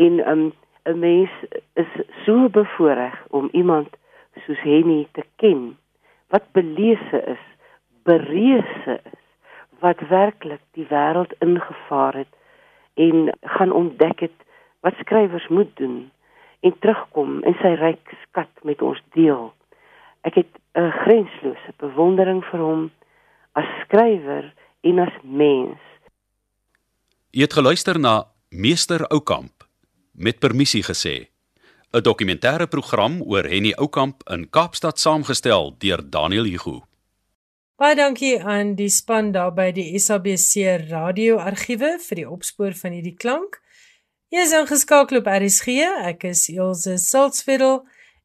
[0.00, 0.46] En um,
[0.88, 1.32] 'n mens
[1.80, 1.92] is
[2.24, 3.88] so bevoorreg om iemand
[4.46, 5.76] soos Henny te ken
[6.28, 7.44] wat belese is,
[8.02, 9.20] bereuse is,
[9.84, 12.32] wat werklik die wêreld ingevaar het
[12.94, 14.38] en gaan ontdek het
[14.80, 16.10] wat skrywers moet doen
[16.60, 19.52] en terugkom en sy ryk skat met ons deel.
[20.24, 22.90] Ek het 'n grenslose bewondering vir hom
[23.52, 25.80] as skrywer en as mens.
[27.30, 29.64] Jy het geluister na Meester Oukamp
[30.12, 31.28] met permissie gesê.
[31.92, 36.82] 'n Dokumentêre program oor Henny Oukamp in Kaapstad saamgestel deur Daniel Hugo.
[37.74, 43.16] Baie dankie aan die span daar by die SABC radioargiewe vir die opspoor van hierdie
[43.18, 43.56] klank.
[44.30, 45.74] Jy is ingeskakel op RSG.
[46.06, 47.80] Ek is Elsje Salzwetel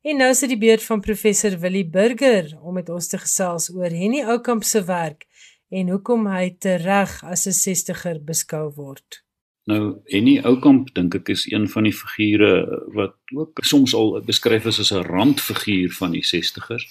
[0.06, 3.90] en nou sit die beurt van professor Willie Burger om met ons te gesels oor
[3.90, 5.26] Henny Oukamp se werk
[5.74, 9.24] en hoekom hy tereg as 'n 60er beskou word.
[9.66, 14.66] Nou Henny Oukamp dink ek is een van die figure wat ook soms al beskryf
[14.66, 16.86] is as 'n randfiguur van die 60ers.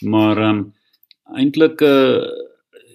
[0.00, 0.78] Maar ehm um,
[1.36, 2.48] eintlik 'n uh, eh,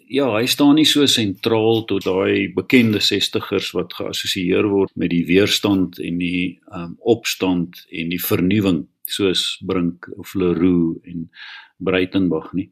[0.08, 5.26] ja, hy staan nie so sentraal tot daai bekende 60ers wat geassosieer word met die
[5.26, 11.30] weerstand en die um, opstand en die vernuwing soos Brink of Leroux en
[11.78, 12.69] Breitenberg nie.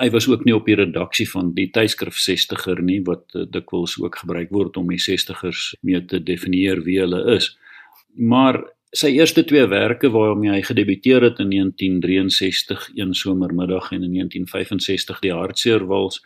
[0.00, 3.98] Hy was ook nie op die redaksie van die tydskrif 60er nie wat uh, dikwels
[4.00, 7.52] ook gebruik word om die 60ers mee te definieer wie hulle is.
[8.16, 14.16] Maar sy eerste twee werke waarmee hy gedebuteer het in 1963 een somermiddag en in
[14.18, 16.18] 1965 die hartseerwals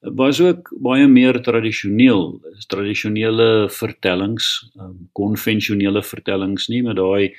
[0.00, 2.40] was ook baie meer tradisioneel.
[2.68, 4.70] Tradisionele vertellings
[5.16, 7.32] konvensionele um, vertellings nie met daai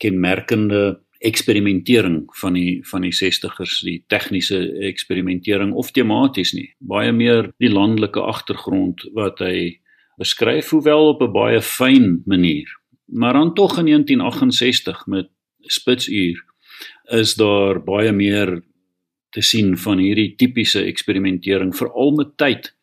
[0.00, 6.70] kenmerkende eksperimentering van die van die 60ers die tegniese eksperimentering of tematies nie.
[6.80, 9.78] Baie meer die landelike agtergrond wat hy
[10.16, 15.28] beskryf hoewel op 'n baie fyn manier Maar dan tog in 1968 met
[15.60, 16.44] Spitsuur
[17.04, 18.62] is daar baie meer
[19.30, 22.74] te sien van hierdie tipiese eksperimentering veral met tyd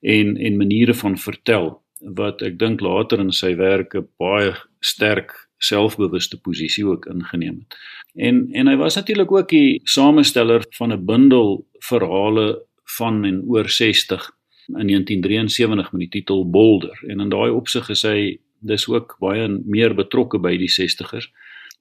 [0.00, 1.72] en en maniere van vertel
[2.14, 4.52] wat ek dink later in sy werke baie
[4.84, 5.32] sterk
[5.64, 7.76] selfbewuste posisie ook ingeneem het.
[8.14, 12.62] En en hy was natuurlik ook die samesteller van 'n bundel verhale
[12.98, 14.30] van en oor 60
[14.68, 19.48] in 1973 met die titel Boulder en in daai opsig is hy dis ook baie
[19.48, 21.30] meer betrokke by die 60ers.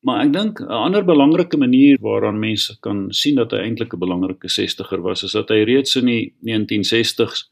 [0.04, 4.00] Maar ek dink 'n ander belangrike manier waaraan mense kan sien dat hy eintlik 'n
[4.00, 7.50] belangrike 60er was, is dat hy reeds in die 1960s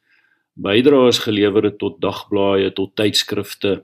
[0.53, 3.83] bydraes gelewer het tot dagblaaie, tot tydskrifte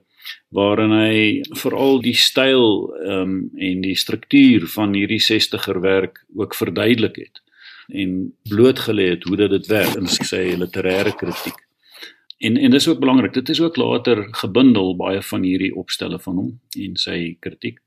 [0.51, 7.15] waarin hy veral die styl um, en die struktuur van hierdie 60er werk ook verduidelik
[7.15, 7.41] het
[7.87, 11.66] en blootgelê het hoe dit werk in sy literêre kritiek.
[12.37, 13.33] En en dis ook belangrik.
[13.33, 17.79] Dit is ook later gebundel baie van hierdie opstelle van hom en sy kritiek.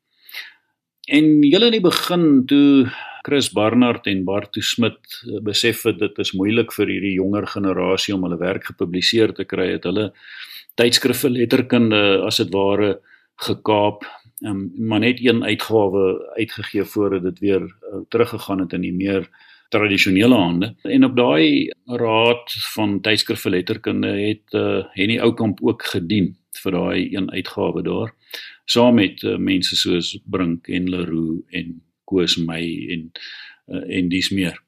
[1.11, 2.91] En julle in die begin toe
[3.23, 8.15] Chris Barnard en Bartu Smit eh, besef het dit is moeilik vir hierdie jonger generasie
[8.15, 10.11] om hulle werk gepubliseer te kry het hulle
[10.81, 12.95] tydskrifte letterkunde as dit ware
[13.45, 14.07] gekaap
[14.47, 16.05] um, maar net een uitgawe
[16.39, 19.29] uitgegee voordat dit weer uh, teruggegaan het in die meer
[19.71, 20.75] tradisionele hande.
[20.83, 26.75] En op daai raad van tydskrif vir letterkunde het uh, Henny Oukamp ook gedien vir
[26.75, 28.11] daai een uitgawe daar
[28.71, 33.07] saam met uh, mense soos Brink en Leroux en Koos Mey en
[33.71, 34.59] uh, en dis meer.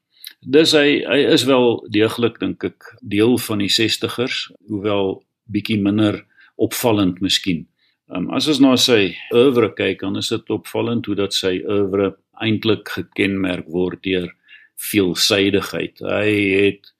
[0.43, 5.21] Dis hy hy is wel deeglik dink ek deel van die 60ers, hoewel
[5.51, 6.23] bietjie minder
[6.59, 7.65] opvallend miskien.
[8.11, 12.13] Um, as ons na sy oeuvre kyk, dan is dit opvallend hoe dat sy oeuvre
[12.43, 14.31] eintlik gekenmerk word deur
[14.75, 15.99] veelsidigheid.
[15.99, 16.93] Hy het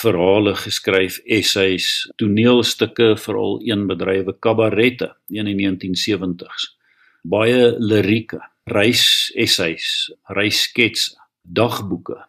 [0.00, 6.70] verhale geskryf, essays, toneelstukke, veral een bedrywe kabarette in die 1970s.
[7.26, 8.40] Baie lirieke,
[8.70, 12.20] reisessays, reissketse, dagboeke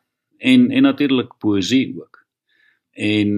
[0.41, 2.23] en en natuurlik poësie ook.
[2.91, 3.29] En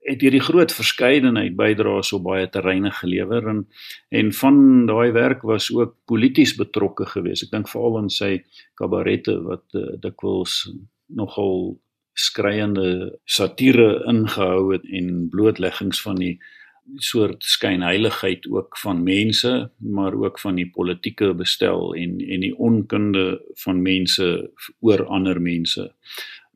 [0.00, 3.66] het hierdie groot verskeidenheid bydraes op baie terreine gelewer en
[4.08, 7.46] en van daai werk was ook polities betrokke geweest.
[7.46, 8.32] Ek dink veral in sy
[8.80, 10.64] kabarette wat uh, dikwels
[11.06, 11.76] nogal
[12.16, 16.38] skreiende satire ingehou het en blootleggings van die
[16.96, 23.40] soort skynheiligheid ook van mense, maar ook van die politieke bestel en en die onkunde
[23.64, 25.92] van mense oor ander mense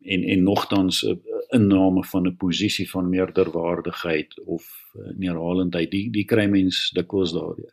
[0.05, 4.65] en en nogtans 'n inname van 'n posisie van meerderwaardigheid of
[5.17, 7.73] neerhalendheid die die kry mens dikwels daardeur.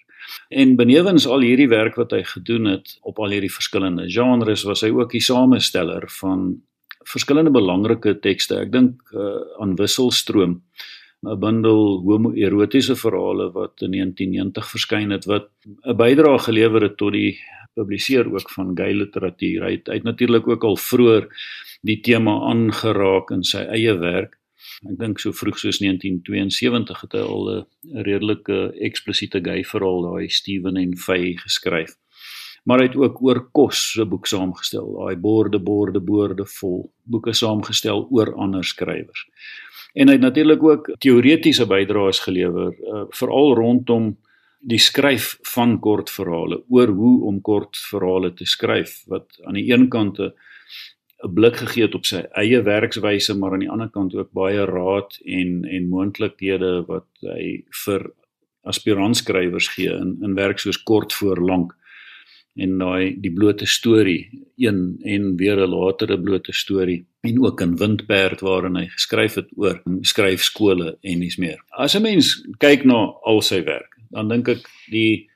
[0.49, 4.81] En benewens al hierdie werk wat hy gedoen het op al hierdie verskillende genres was
[4.81, 6.61] hy ook die samesteller van
[7.09, 8.59] verskillende belangrike tekste.
[8.61, 10.61] Ek dink uh, aan Wisselstroom
[11.21, 15.49] 'n bundel homoerotiese verhale wat in 1990 verskyn het wat
[15.85, 17.37] 'n bydrae gelewer het tot die
[17.73, 19.63] publiseer ook van gay literatuur.
[19.63, 21.29] Hy het, hy het natuurlik ook al vroeër
[21.81, 24.37] die tema aangeraak in sy eie werk.
[24.85, 30.29] Ek dink so vroeg soos 1972 het hy al 'n redelike eksplisiete gay verhaal daai
[30.29, 31.97] Steven en Faye geskryf.
[32.63, 37.33] Maar hy het ook oor kos 'n boek saamgestel, daai borde borde borde vol boeke
[37.33, 39.25] saamgestel oor ander skrywers.
[39.93, 44.17] En hy het natuurlik ook teoretiese bydraes gelewer, uh, veral rondom
[44.59, 50.19] die skryf van kortverhale, oor hoe om kortverhale te skryf wat aan die een kant
[50.19, 50.33] 'n
[51.23, 54.65] 'n blik gegee het op sy eie werkswyse, maar aan die ander kant ook baie
[54.65, 58.11] raad en en moontlikhede wat hy vir
[58.63, 61.77] aspirantskrywers gee in in werk soos kort voor lank
[62.59, 67.77] en daai die blote storie een en weer 'n latere blote storie en ook in
[67.77, 71.63] Windperd waarin hy geskryf het oor skryfskole en dis meer.
[71.69, 75.30] As 'n mens kyk na al sy werk, dan dink ek die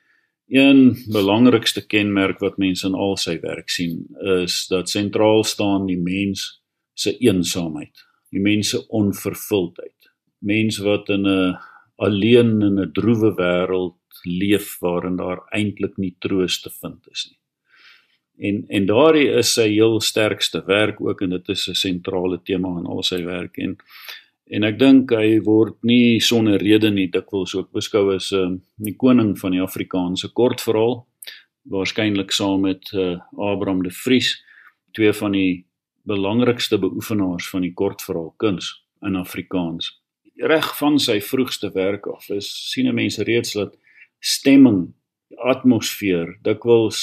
[0.48, 4.04] een belangrikste kenmerk wat mense in al sy werk sien
[4.38, 6.62] is dat sentraal staan die mens
[6.94, 10.10] se eensaamheid, die mens se onvervuldheid.
[10.38, 11.56] Mens wat in 'n
[11.96, 17.38] alleen in 'n droewe wêreld leef waarin daar eintlik nie troos te vind is nie.
[18.48, 22.78] En en daardie is sy heel sterkste werk ook en dit is 'n sentrale tema
[22.78, 23.76] in al sy werk en
[24.50, 28.58] en ek dink hy word nie sonder rede nie dikwels ook beskou as 'n uh,
[28.76, 31.06] die koning van die Afrikaanse kortverhaal
[31.70, 34.42] waarskynlik saam met uh, Abraham de Vries
[34.92, 35.66] twee van die
[36.06, 42.48] belangrikste beoefenaars van die kortverhaal kuns in Afrikaans reg van sy vroegste werk af is
[42.70, 43.74] sien mense reeds dat
[44.20, 44.92] stemming,
[45.36, 47.00] atmosfeer dikwels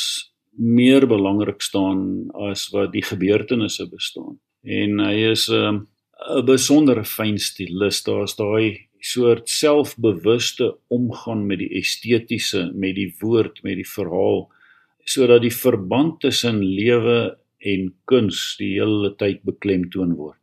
[0.53, 4.37] meer belangrik staan as wat die gebeurtenisse bestaan.
[4.63, 5.87] En hy is 'n um,
[6.29, 8.03] 'n besondere fyn stilis.
[8.03, 14.49] Daar's daai soort selfbewuste omgang met die estetiese, met die woord, met die verhaal
[15.05, 20.39] sodat die verband tussen lewe en kuns die hele tyd beklemtoon word.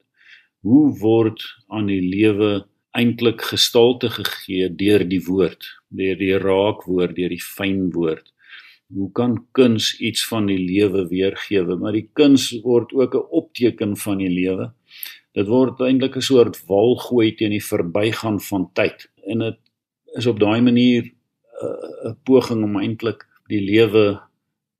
[0.60, 1.40] Hoe word
[1.72, 2.66] aan die lewe
[2.96, 8.26] eintlik gestalte gegee deur die woord, deur die raakwoord, deur die fyn woord.
[8.90, 11.62] Hoe kan kuns iets van die lewe weergee?
[11.62, 14.72] Maar die kuns word ook 'n opteken van die lewe.
[15.32, 19.10] Dit word eintlik 'n soort wal gooi teen die verbygaan van tyd.
[19.26, 19.58] En dit
[20.18, 21.12] is op daai manier
[21.62, 24.20] uh, 'n poging om eintlik die lewe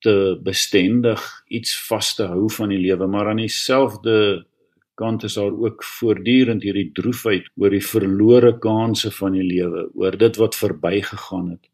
[0.01, 4.47] te bestendig, iets vas te hou van die lewe, maar aan dieselfde
[4.95, 10.17] kant is daar ook voortdurend hierdie droefheid oor die verlore kansse van die lewe, oor
[10.17, 11.69] dit wat verbygegaan het,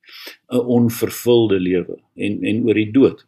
[0.50, 3.26] 'n onvervulde lewe en en oor die dood.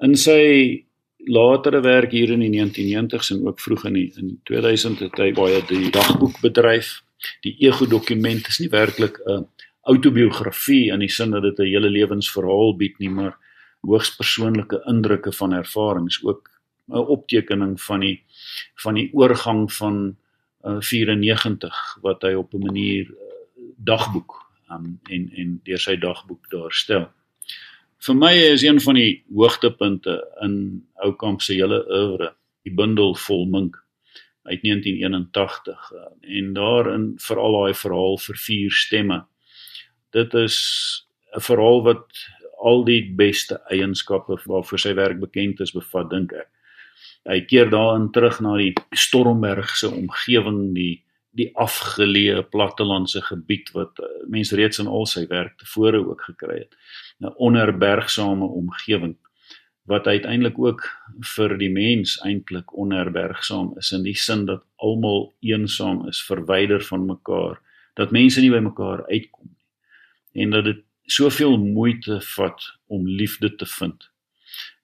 [0.00, 0.85] In sy
[1.26, 5.32] latere werk hier in die 1990s en ook vroeg in die, in 2000 het hy
[5.34, 7.00] baie die dagboek bedryf.
[7.42, 9.46] Die ego dokument is nie werklik 'n
[9.86, 13.36] autobiografie in die sin dat dit 'n hele lewensverhaal bied nie, maar
[13.80, 16.50] hoogs persoonlike indrukke van ervarings ook
[16.88, 18.22] 'n optekening van die
[18.74, 20.16] van die oorgang van
[20.64, 23.16] uh, 94 wat hy op 'n manier uh,
[23.76, 27.10] dagboek um, en en deur sy dagboek daar stel.
[28.04, 32.34] Vir my is een van die hoogtepunte in Oukamp se hele oeuvre,
[32.66, 33.76] die bundel vol mink
[34.46, 36.04] uit 1981 uh,
[36.38, 39.24] en daarin veral daai verhaal vir vier stemme.
[40.14, 40.56] Dit is
[41.34, 42.06] 'n verhaal wat
[42.62, 46.50] al die beste eienskappe waarvoor sy werk bekend is bevat dink ek
[47.26, 51.02] hy keer daarin terug na die Stormbergse omgewing die
[51.36, 56.58] die afgeleë plattelandse gebied wat uh, mense reeds in al sy werk tevore ook gekry
[56.64, 56.74] het.
[57.20, 59.16] 'n onherbergsame omgewing
[59.86, 60.82] wat uiteindelik ook
[61.36, 67.06] vir die mens eintlik onherbergsaam is in die sin dat almal eensaam is verwyder van
[67.06, 67.60] mekaar
[67.96, 70.42] dat mense nie by mekaar uitkom nie.
[70.42, 74.10] En dat dit soveel moeite vat om liefde te vind.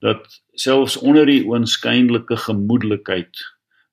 [0.01, 3.43] Dat selfs onder die oënskynlike gemoedelikheid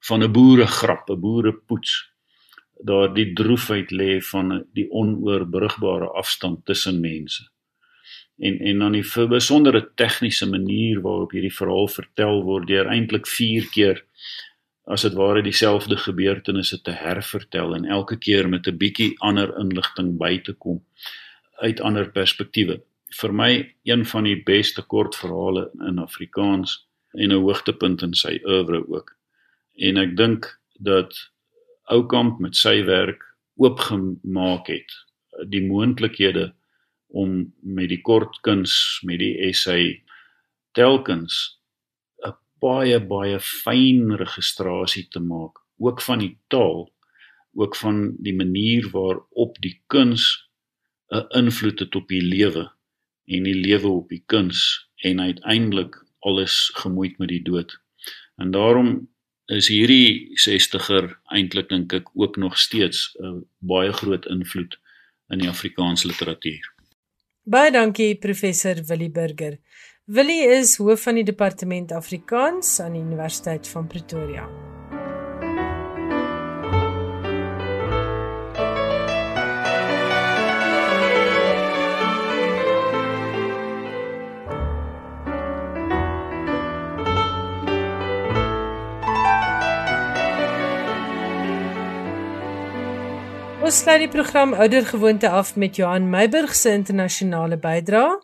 [0.07, 2.08] van 'n boeregrap, 'n boerepoets,
[2.79, 7.43] daar die droefheid lê van die onoorbrugbare afstand tussen mense.
[8.37, 13.67] En en dan die besondere tegniese manier waarop hierdie verhaal vertel word deur eintlik 4
[13.73, 14.03] keer
[14.89, 20.17] as dit ware dieselfde gebeurtenisse te hervertel en elke keer met 'n bietjie ander inligting
[20.17, 20.83] by te kom
[21.59, 22.81] uit ander perspektiewe.
[23.21, 28.87] Vir my een van die beste kortverhale in Afrikaans en 'n hoogtepunt in sy oeuvre
[28.87, 29.15] ook.
[29.75, 31.31] En ek dink dat
[31.89, 33.23] Oukamp met sy werk
[33.57, 34.93] oopgemaak het
[35.51, 36.51] die moontlikhede
[37.09, 38.73] om met die kortkuns,
[39.07, 40.03] met die essay
[40.77, 41.57] telkens
[42.25, 46.91] 'n baie baie fyn registrasie te maak, ook van die taal,
[47.53, 50.49] ook van die manier waarop die kuns
[51.11, 52.69] 'n invloed het op die lewe
[53.25, 57.79] en die lewe op die kuns en uiteindelik alles gemoeid met die dood.
[58.37, 59.09] En daarom
[59.49, 64.77] is hierdie 60er eintlik dink ek ook nog steeds 'n baie groot invloed
[65.29, 66.73] in die Afrikaanse literatuur.
[67.43, 69.57] Baie dankie professor Willie Burger.
[70.05, 74.68] Willie is hoof van die departement Afrikaans aan die Universiteit van Pretoria.
[93.69, 98.15] Ons sluit die program Oudergewoonte af met Johan Meiburg se internasionale bydrae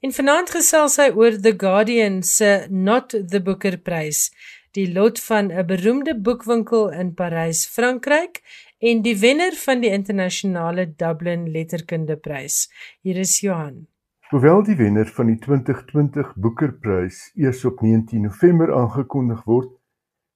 [0.00, 4.30] en vanaand gesels hy oor The Guardian se Not the Booker Prys,
[4.72, 8.40] die lot van 'n beroemde boekwinkel in Parys, Frankryk
[8.80, 12.72] en die wenner van die internasionale Dublin Letterkunde Prys.
[13.02, 13.86] Hier is Johan.
[14.30, 19.68] Hoewel die wenner van die 2020 Booker Prys eers op 19 November aangekondig word,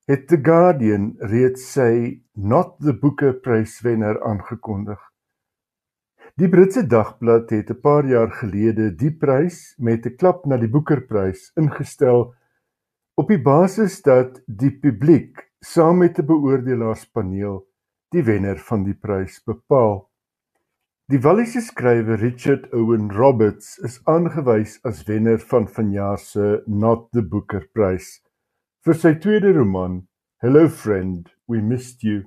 [0.08, 5.00] het The Guardian reeds sy Not the Booker pryswenner aangekondig.
[6.40, 10.70] Die Britse dagblad het 'n paar jaar gelede die prys met 'n klap na die
[10.76, 12.32] Booker prys ingestel
[13.20, 17.66] op die basis dat die publiek saam met 'n beoordelaarspaneel
[18.10, 20.08] die wenner van die prys bepaal.
[21.08, 27.22] Die Walliese skrywer Richard Owen Roberts is aangewys as wenner van vanjaar se Not the
[27.22, 28.27] Booker prys
[28.88, 29.98] vir sy tweede roman
[30.40, 32.22] Hello Friend, We Missed You.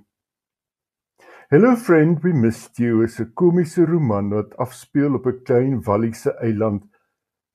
[1.49, 6.35] Hello Friend, We Missed You is 'n komiese roman wat afspeel op 'n klein Walliese
[6.47, 6.83] eiland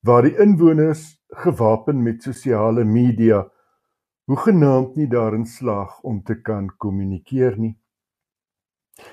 [0.03, 1.05] waar die inwoners
[1.45, 3.47] gewapen met sosiale media
[4.27, 7.79] hoegenaamd nie daarin slaag om te kan kommunikeer nie.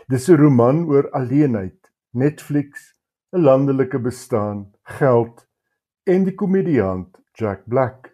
[0.09, 2.95] Dis 'n roman oor alleenheid, Netflix,
[3.31, 5.47] 'n landelike bestaan, geld
[6.03, 8.12] en die komediant Jack Black.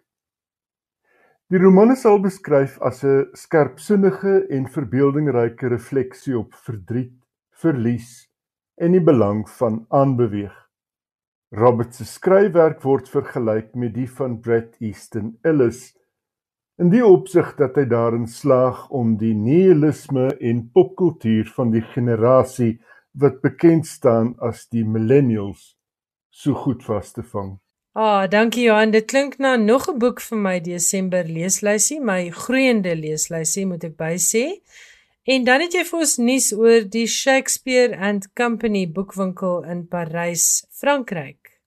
[1.50, 7.16] Die roman is al beskryf as 'n skerpsinnige en verbeeldingryke refleksie op verdriet,
[7.62, 8.10] verlies
[8.78, 10.52] en die belang van aanbeweeg.
[11.50, 15.80] Roberts se skryfwerk word vergelyk met die van Bret Easton Ellis
[16.78, 22.76] in die opsig dat hy daarin slaag om die nihilisme en popkultuur van die generasie
[23.12, 25.74] wat bekend staan as die millennials
[26.30, 27.58] so goed vas te vang.
[28.02, 28.90] Ah, dankie Johan.
[28.90, 33.96] Dit klink na nog 'n boek vir my Desember leeslysie, my groeiende leeslysie moet ek
[33.96, 34.44] bysê.
[35.24, 40.66] En dan het jy vir ons nuus oor die Shakespeare and Company boekwinkel in Parys,
[40.70, 41.60] Frankryk.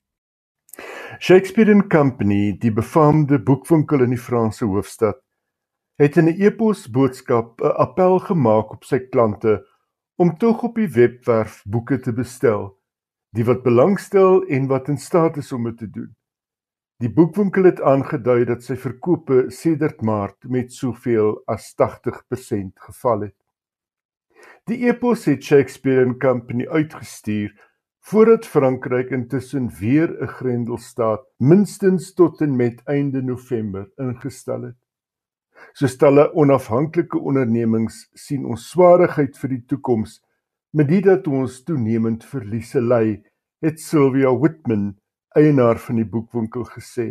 [1.20, 5.22] Shakespeare and Company, die befaamde boekwinkel in die Franse hoofstad,
[5.98, 9.62] het in 'n e-pos boodskap 'n appel gemaak op sy klante
[10.16, 12.82] om tog op die webwerf boeke te bestel
[13.34, 16.16] die wat belangstel en wat in staat is om dit te doen.
[17.02, 23.38] Die boekwinkel het aangedui dat sy verkope sedert Maart met soveel as 80% geval het.
[24.70, 27.54] Die epos het Shakespeare and Company uitgestuur
[28.04, 34.80] voordat Frankryk intussen weer 'n grendelstaat minstens tot en met einde November ingestel het.
[35.74, 40.22] So stelle onafhanklike ondernemings sien ons swaarigheid vir die toekoms
[40.74, 43.20] Met dit dat ons toenemend verliese ly,
[43.62, 44.96] het Sylvia Whitman,
[45.38, 47.08] eienaar van die boekwinkel gesê.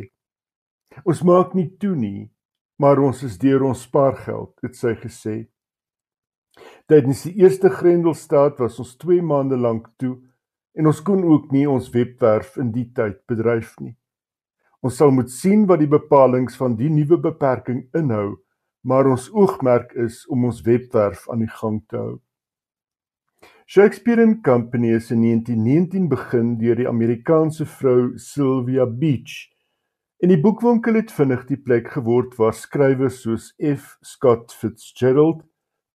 [1.09, 2.31] Ons maak nie toe nie,
[2.79, 5.37] maar ons is deur ons spaargeld, het sy gesê.
[6.91, 10.19] Tydens die eerste Grendelstaat was ons 2 maande lank toe
[10.77, 13.95] en ons kon ook nie ons webwerf in die tyd bedryf nie.
[14.83, 18.41] Ons sal moet sien wat die bepalinge van die nuwe beperking inhou,
[18.83, 22.17] maar ons oogmerk is om ons webwerf aan die gang te hou.
[23.75, 29.49] Shakespeare and Company is in 1919 begin deur die Amerikaanse vrou Sylvia Beach.
[30.21, 33.95] En die boekwinkel het vinnig die plek geword waar skrywers soos F.
[34.05, 35.39] Scott Fitzgerald,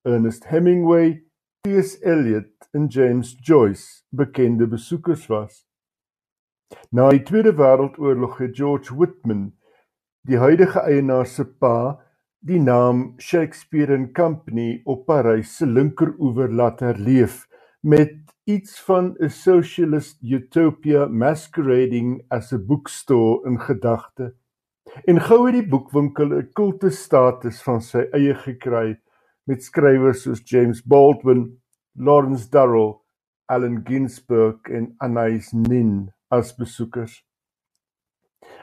[0.01, 1.19] Ernest Hemingway,
[1.61, 1.99] T.S.
[2.01, 5.59] Eliot en James Joyce bekende besoekers was.
[6.89, 9.51] Na die Tweede Wêreldoorlog het George Whitman,
[10.25, 11.99] die huidige eienaar se pa,
[12.41, 17.45] die naam Shakespeare and Company op Parys se linkeroewer laat herleef
[17.79, 18.13] met
[18.43, 24.35] iets van 'n socialist utopia masquerading as a bookstore in gedagte.
[25.05, 28.99] En gou het die boekwinkel 'n kultusstatus van sy eie gekry
[29.43, 31.61] met skrywers soos James Baldwin,
[31.95, 32.99] Lawrence Durrell,
[33.45, 37.25] Allen Ginsberg en Anais Nin as besoekers.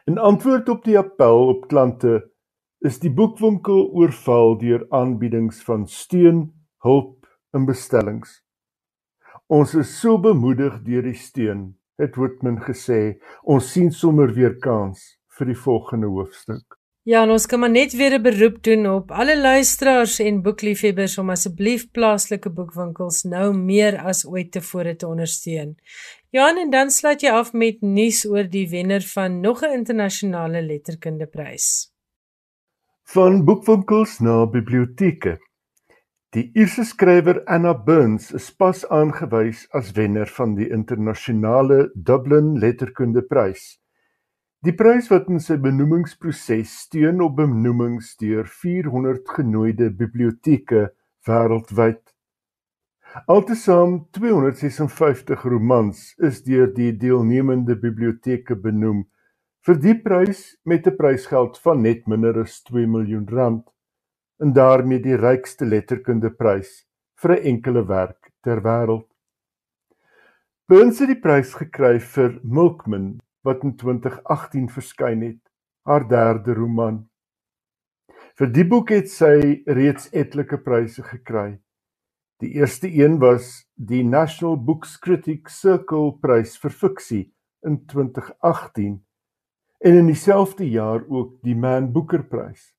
[0.04, 2.30] In antwoord op die appel op klante
[2.78, 6.52] is die boekwinkel oorval deur aanbiedings van steun,
[6.84, 8.43] hulp en bestellings.
[9.52, 13.18] Ons is so bemoedig deur die steun, het Whitman gesê.
[13.42, 15.02] Ons sien sommer weer kans
[15.36, 16.78] vir die volgende hoofstuk.
[17.04, 21.18] Ja, en ons kan maar net weer 'n beroep doen op alle luisteraars en boekliefhebbers
[21.18, 25.76] om asseblief plaaslike boekwinkels nou meer as ooit tevore te ondersteun.
[26.30, 30.62] Johan, en dan sluit jy af met nuus oor die wenner van nog 'n internasionale
[30.62, 31.94] letterkundeprys
[33.04, 35.38] van boekwinkels na biblioteke.
[36.34, 43.76] Die Ierse skrywer Anna Burns is pas aangewys as wenner van die internasionale Dublin Letterkundeprys.
[44.66, 50.88] Die prys wat in sy benoemingsproses steun op benoemings deur 400 genooide biblioteke
[51.28, 52.02] wêreldwyd.
[53.30, 59.04] Altesaam 256 romans is deur die deelnemende biblioteke benoem
[59.62, 63.70] vir die prys met 'n prysgeld van net minder as 2 miljoen rand
[64.42, 66.84] en daarmee die rykste letterkundeprys
[67.22, 69.08] vir 'n enkele werk ter wêreld.
[70.68, 75.42] Burns het die prys gekry vir Milkman wat in 2018 verskyn het,
[75.84, 77.04] haar derde roman.
[78.38, 81.60] Vir die boek het sy reeds etlike pryse gekry.
[82.42, 87.24] Die eerste een was die National Books Critics Circle prys vir fiksie
[87.62, 89.04] in 2018
[89.84, 92.73] en in dieselfde jaar ook die Man Booker Prys.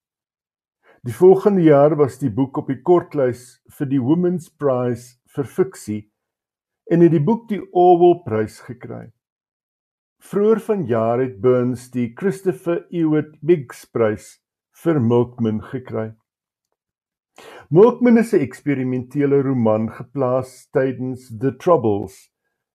[1.06, 3.42] Die volgende jaar was die boek op die kortlys
[3.78, 6.00] vir die Women's Prize vir fiksie
[6.90, 9.12] en het die boek die Orwell Prys gekry.
[10.18, 14.32] Vroeger vanjaar het Burns die Christopher Ewart Biggs Prys
[14.82, 16.08] vir Milkman gekry.
[17.70, 22.32] Milkman is 'n eksperimentele roman geplaas tydens The Troubles,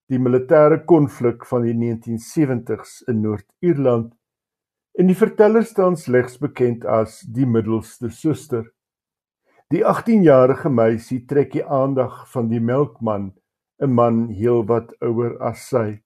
[0.07, 4.15] die militêre konflik van die 1970s in Noord-Ierland
[5.01, 8.67] En die verteller staan slegs bekend as die middelste suster.
[9.73, 13.31] Die 18-jarige meisie trek die aandag van die melkman,
[13.81, 16.03] 'n man heelwat ouer as sy.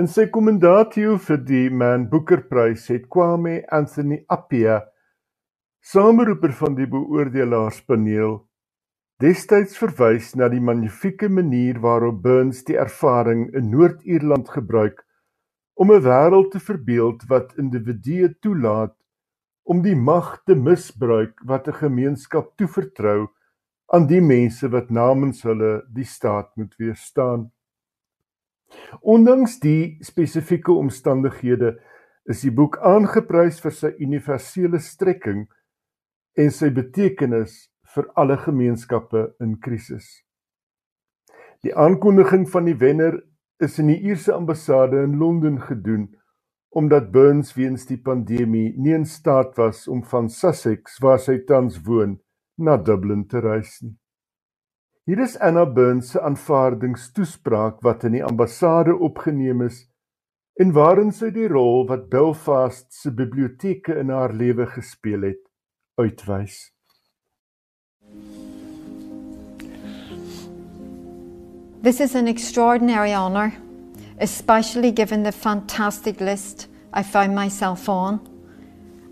[0.00, 4.80] In sy kommendatio vir die Man Booker Prys het Kwame Anthony Appiah,
[5.82, 8.38] sameroeper van die beoordelaarspaneel,
[9.20, 15.04] destyds verwys na die magnifieke manier waarop Burns die ervaring in Noord-Ierland gebruik
[15.74, 18.96] om 'n wêreld te verbeeld wat individue toelaat
[19.62, 23.28] om die mag te misbruik wat 'n gemeenskap toevertrou
[23.86, 27.50] aan die mense wat namens hulle die staat moet weerstaan.
[29.00, 31.80] Ondanks die spesifieke omstandighede
[32.24, 35.44] is die boek aangeprys vir sy universele strekking
[36.36, 40.24] en sy betekenis vir alle gemeenskappe in krisis.
[41.62, 43.20] Die aankondiging van die wenner
[43.64, 46.12] is in die Ierse ambassade in Londen gedoen
[46.74, 51.78] omdat Burns weens die pandemie nie in staat was om van Sussex waar sy tans
[51.86, 52.16] woon
[52.58, 53.94] na Dublin te reis nie.
[55.06, 59.84] Hier is Anna Burns se aanvaardingstoespraak wat in die ambassade opgeneem is
[60.58, 65.42] en waarin sy die rol wat Belfast se biblioteke in haar lewe gespeel het
[66.00, 66.73] uitwys.
[71.84, 73.52] This is an extraordinary honour,
[74.18, 78.26] especially given the fantastic list I found myself on.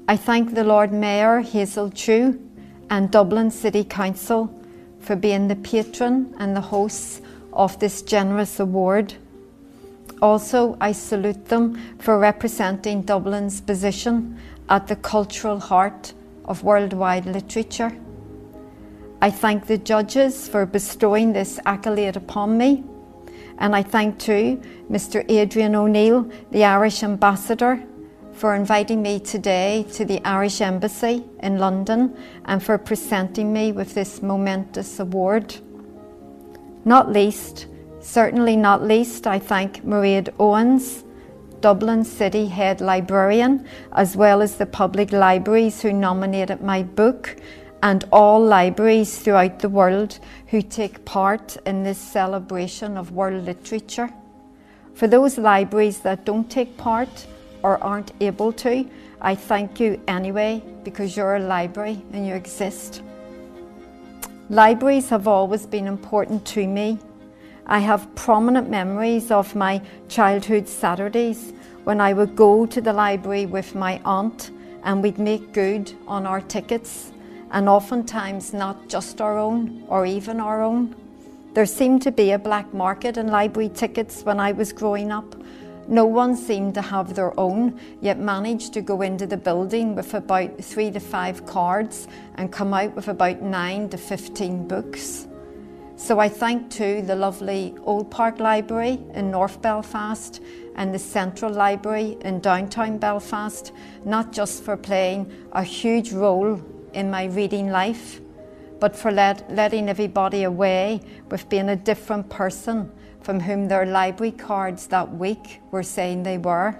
[0.08, 2.40] I thank the Lord Mayor Hazel Chew
[2.88, 4.50] and Dublin City Council
[5.00, 7.20] for being the patron and the hosts
[7.52, 9.16] of this generous award.
[10.22, 14.38] Also, I salute them for representing Dublin's position
[14.70, 16.14] at the cultural heart
[16.46, 17.92] of worldwide literature.
[19.22, 22.82] I thank the judges for bestowing this accolade upon me.
[23.58, 24.60] And I thank too
[24.90, 25.24] Mr.
[25.30, 27.80] Adrian O'Neill, the Irish ambassador,
[28.32, 32.16] for inviting me today to the Irish Embassy in London
[32.46, 35.54] and for presenting me with this momentous award.
[36.84, 37.68] Not least,
[38.00, 41.04] certainly not least, I thank Mairead Owens,
[41.60, 47.36] Dublin City Head Librarian, as well as the public libraries who nominated my book
[47.82, 54.10] and all libraries throughout the world who take part in this celebration of world literature.
[54.94, 57.26] For those libraries that don't take part,
[57.62, 58.88] or aren't able to,
[59.20, 63.02] I thank you anyway because you're a library and you exist.
[64.50, 66.98] Libraries have always been important to me.
[67.66, 71.52] I have prominent memories of my childhood Saturdays
[71.84, 74.50] when I would go to the library with my aunt
[74.82, 77.11] and we'd make good on our tickets,
[77.52, 80.96] and oftentimes not just our own or even our own.
[81.54, 85.36] There seemed to be a black market in library tickets when I was growing up.
[85.86, 90.14] No one seemed to have their own, yet managed to go into the building with
[90.14, 95.26] about three to five cards and come out with about nine to 15 books.
[95.96, 100.40] So I thank too the lovely Old Park Library in North Belfast
[100.74, 103.72] and the Central Library in downtown Belfast,
[104.06, 106.62] not just for playing a huge role
[106.94, 108.20] in my reading life,
[108.80, 112.90] but for let, letting everybody away with being a different person
[113.20, 116.76] from whom their library cards that week were saying they were.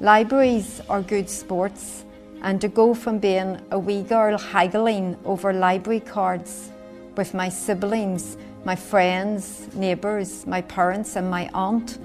[0.00, 2.04] Libraries are good sports,
[2.42, 6.70] and to go from being a wee girl haggling over library cards
[7.16, 11.98] with my siblings, my friends, neighbours, my parents, and my aunt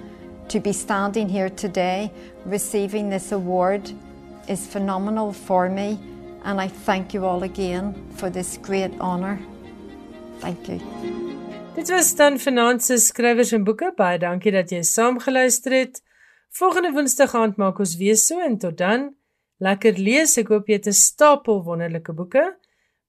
[0.47, 2.11] to be standing here today
[2.45, 3.91] receiving this award
[4.47, 5.99] is phenomenal for me,
[6.44, 9.39] and I thank you all again for this great honour.
[10.39, 10.80] Thank you.
[11.76, 13.94] Dit was dan vanaand se skrywers en boeke.
[13.96, 16.02] Baie dankie dat jy saamgeluister het.
[16.52, 19.14] Volgende Woensdag aand maak ons weer so en tot dan.
[19.64, 20.36] Lekker lees.
[20.42, 22.58] Ek hoop jy het 'n stapel wonderlike boeke.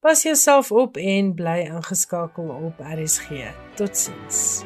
[0.01, 3.51] Pas jouself op en bly ingeskakel op RSG.
[3.75, 4.63] Totsiens.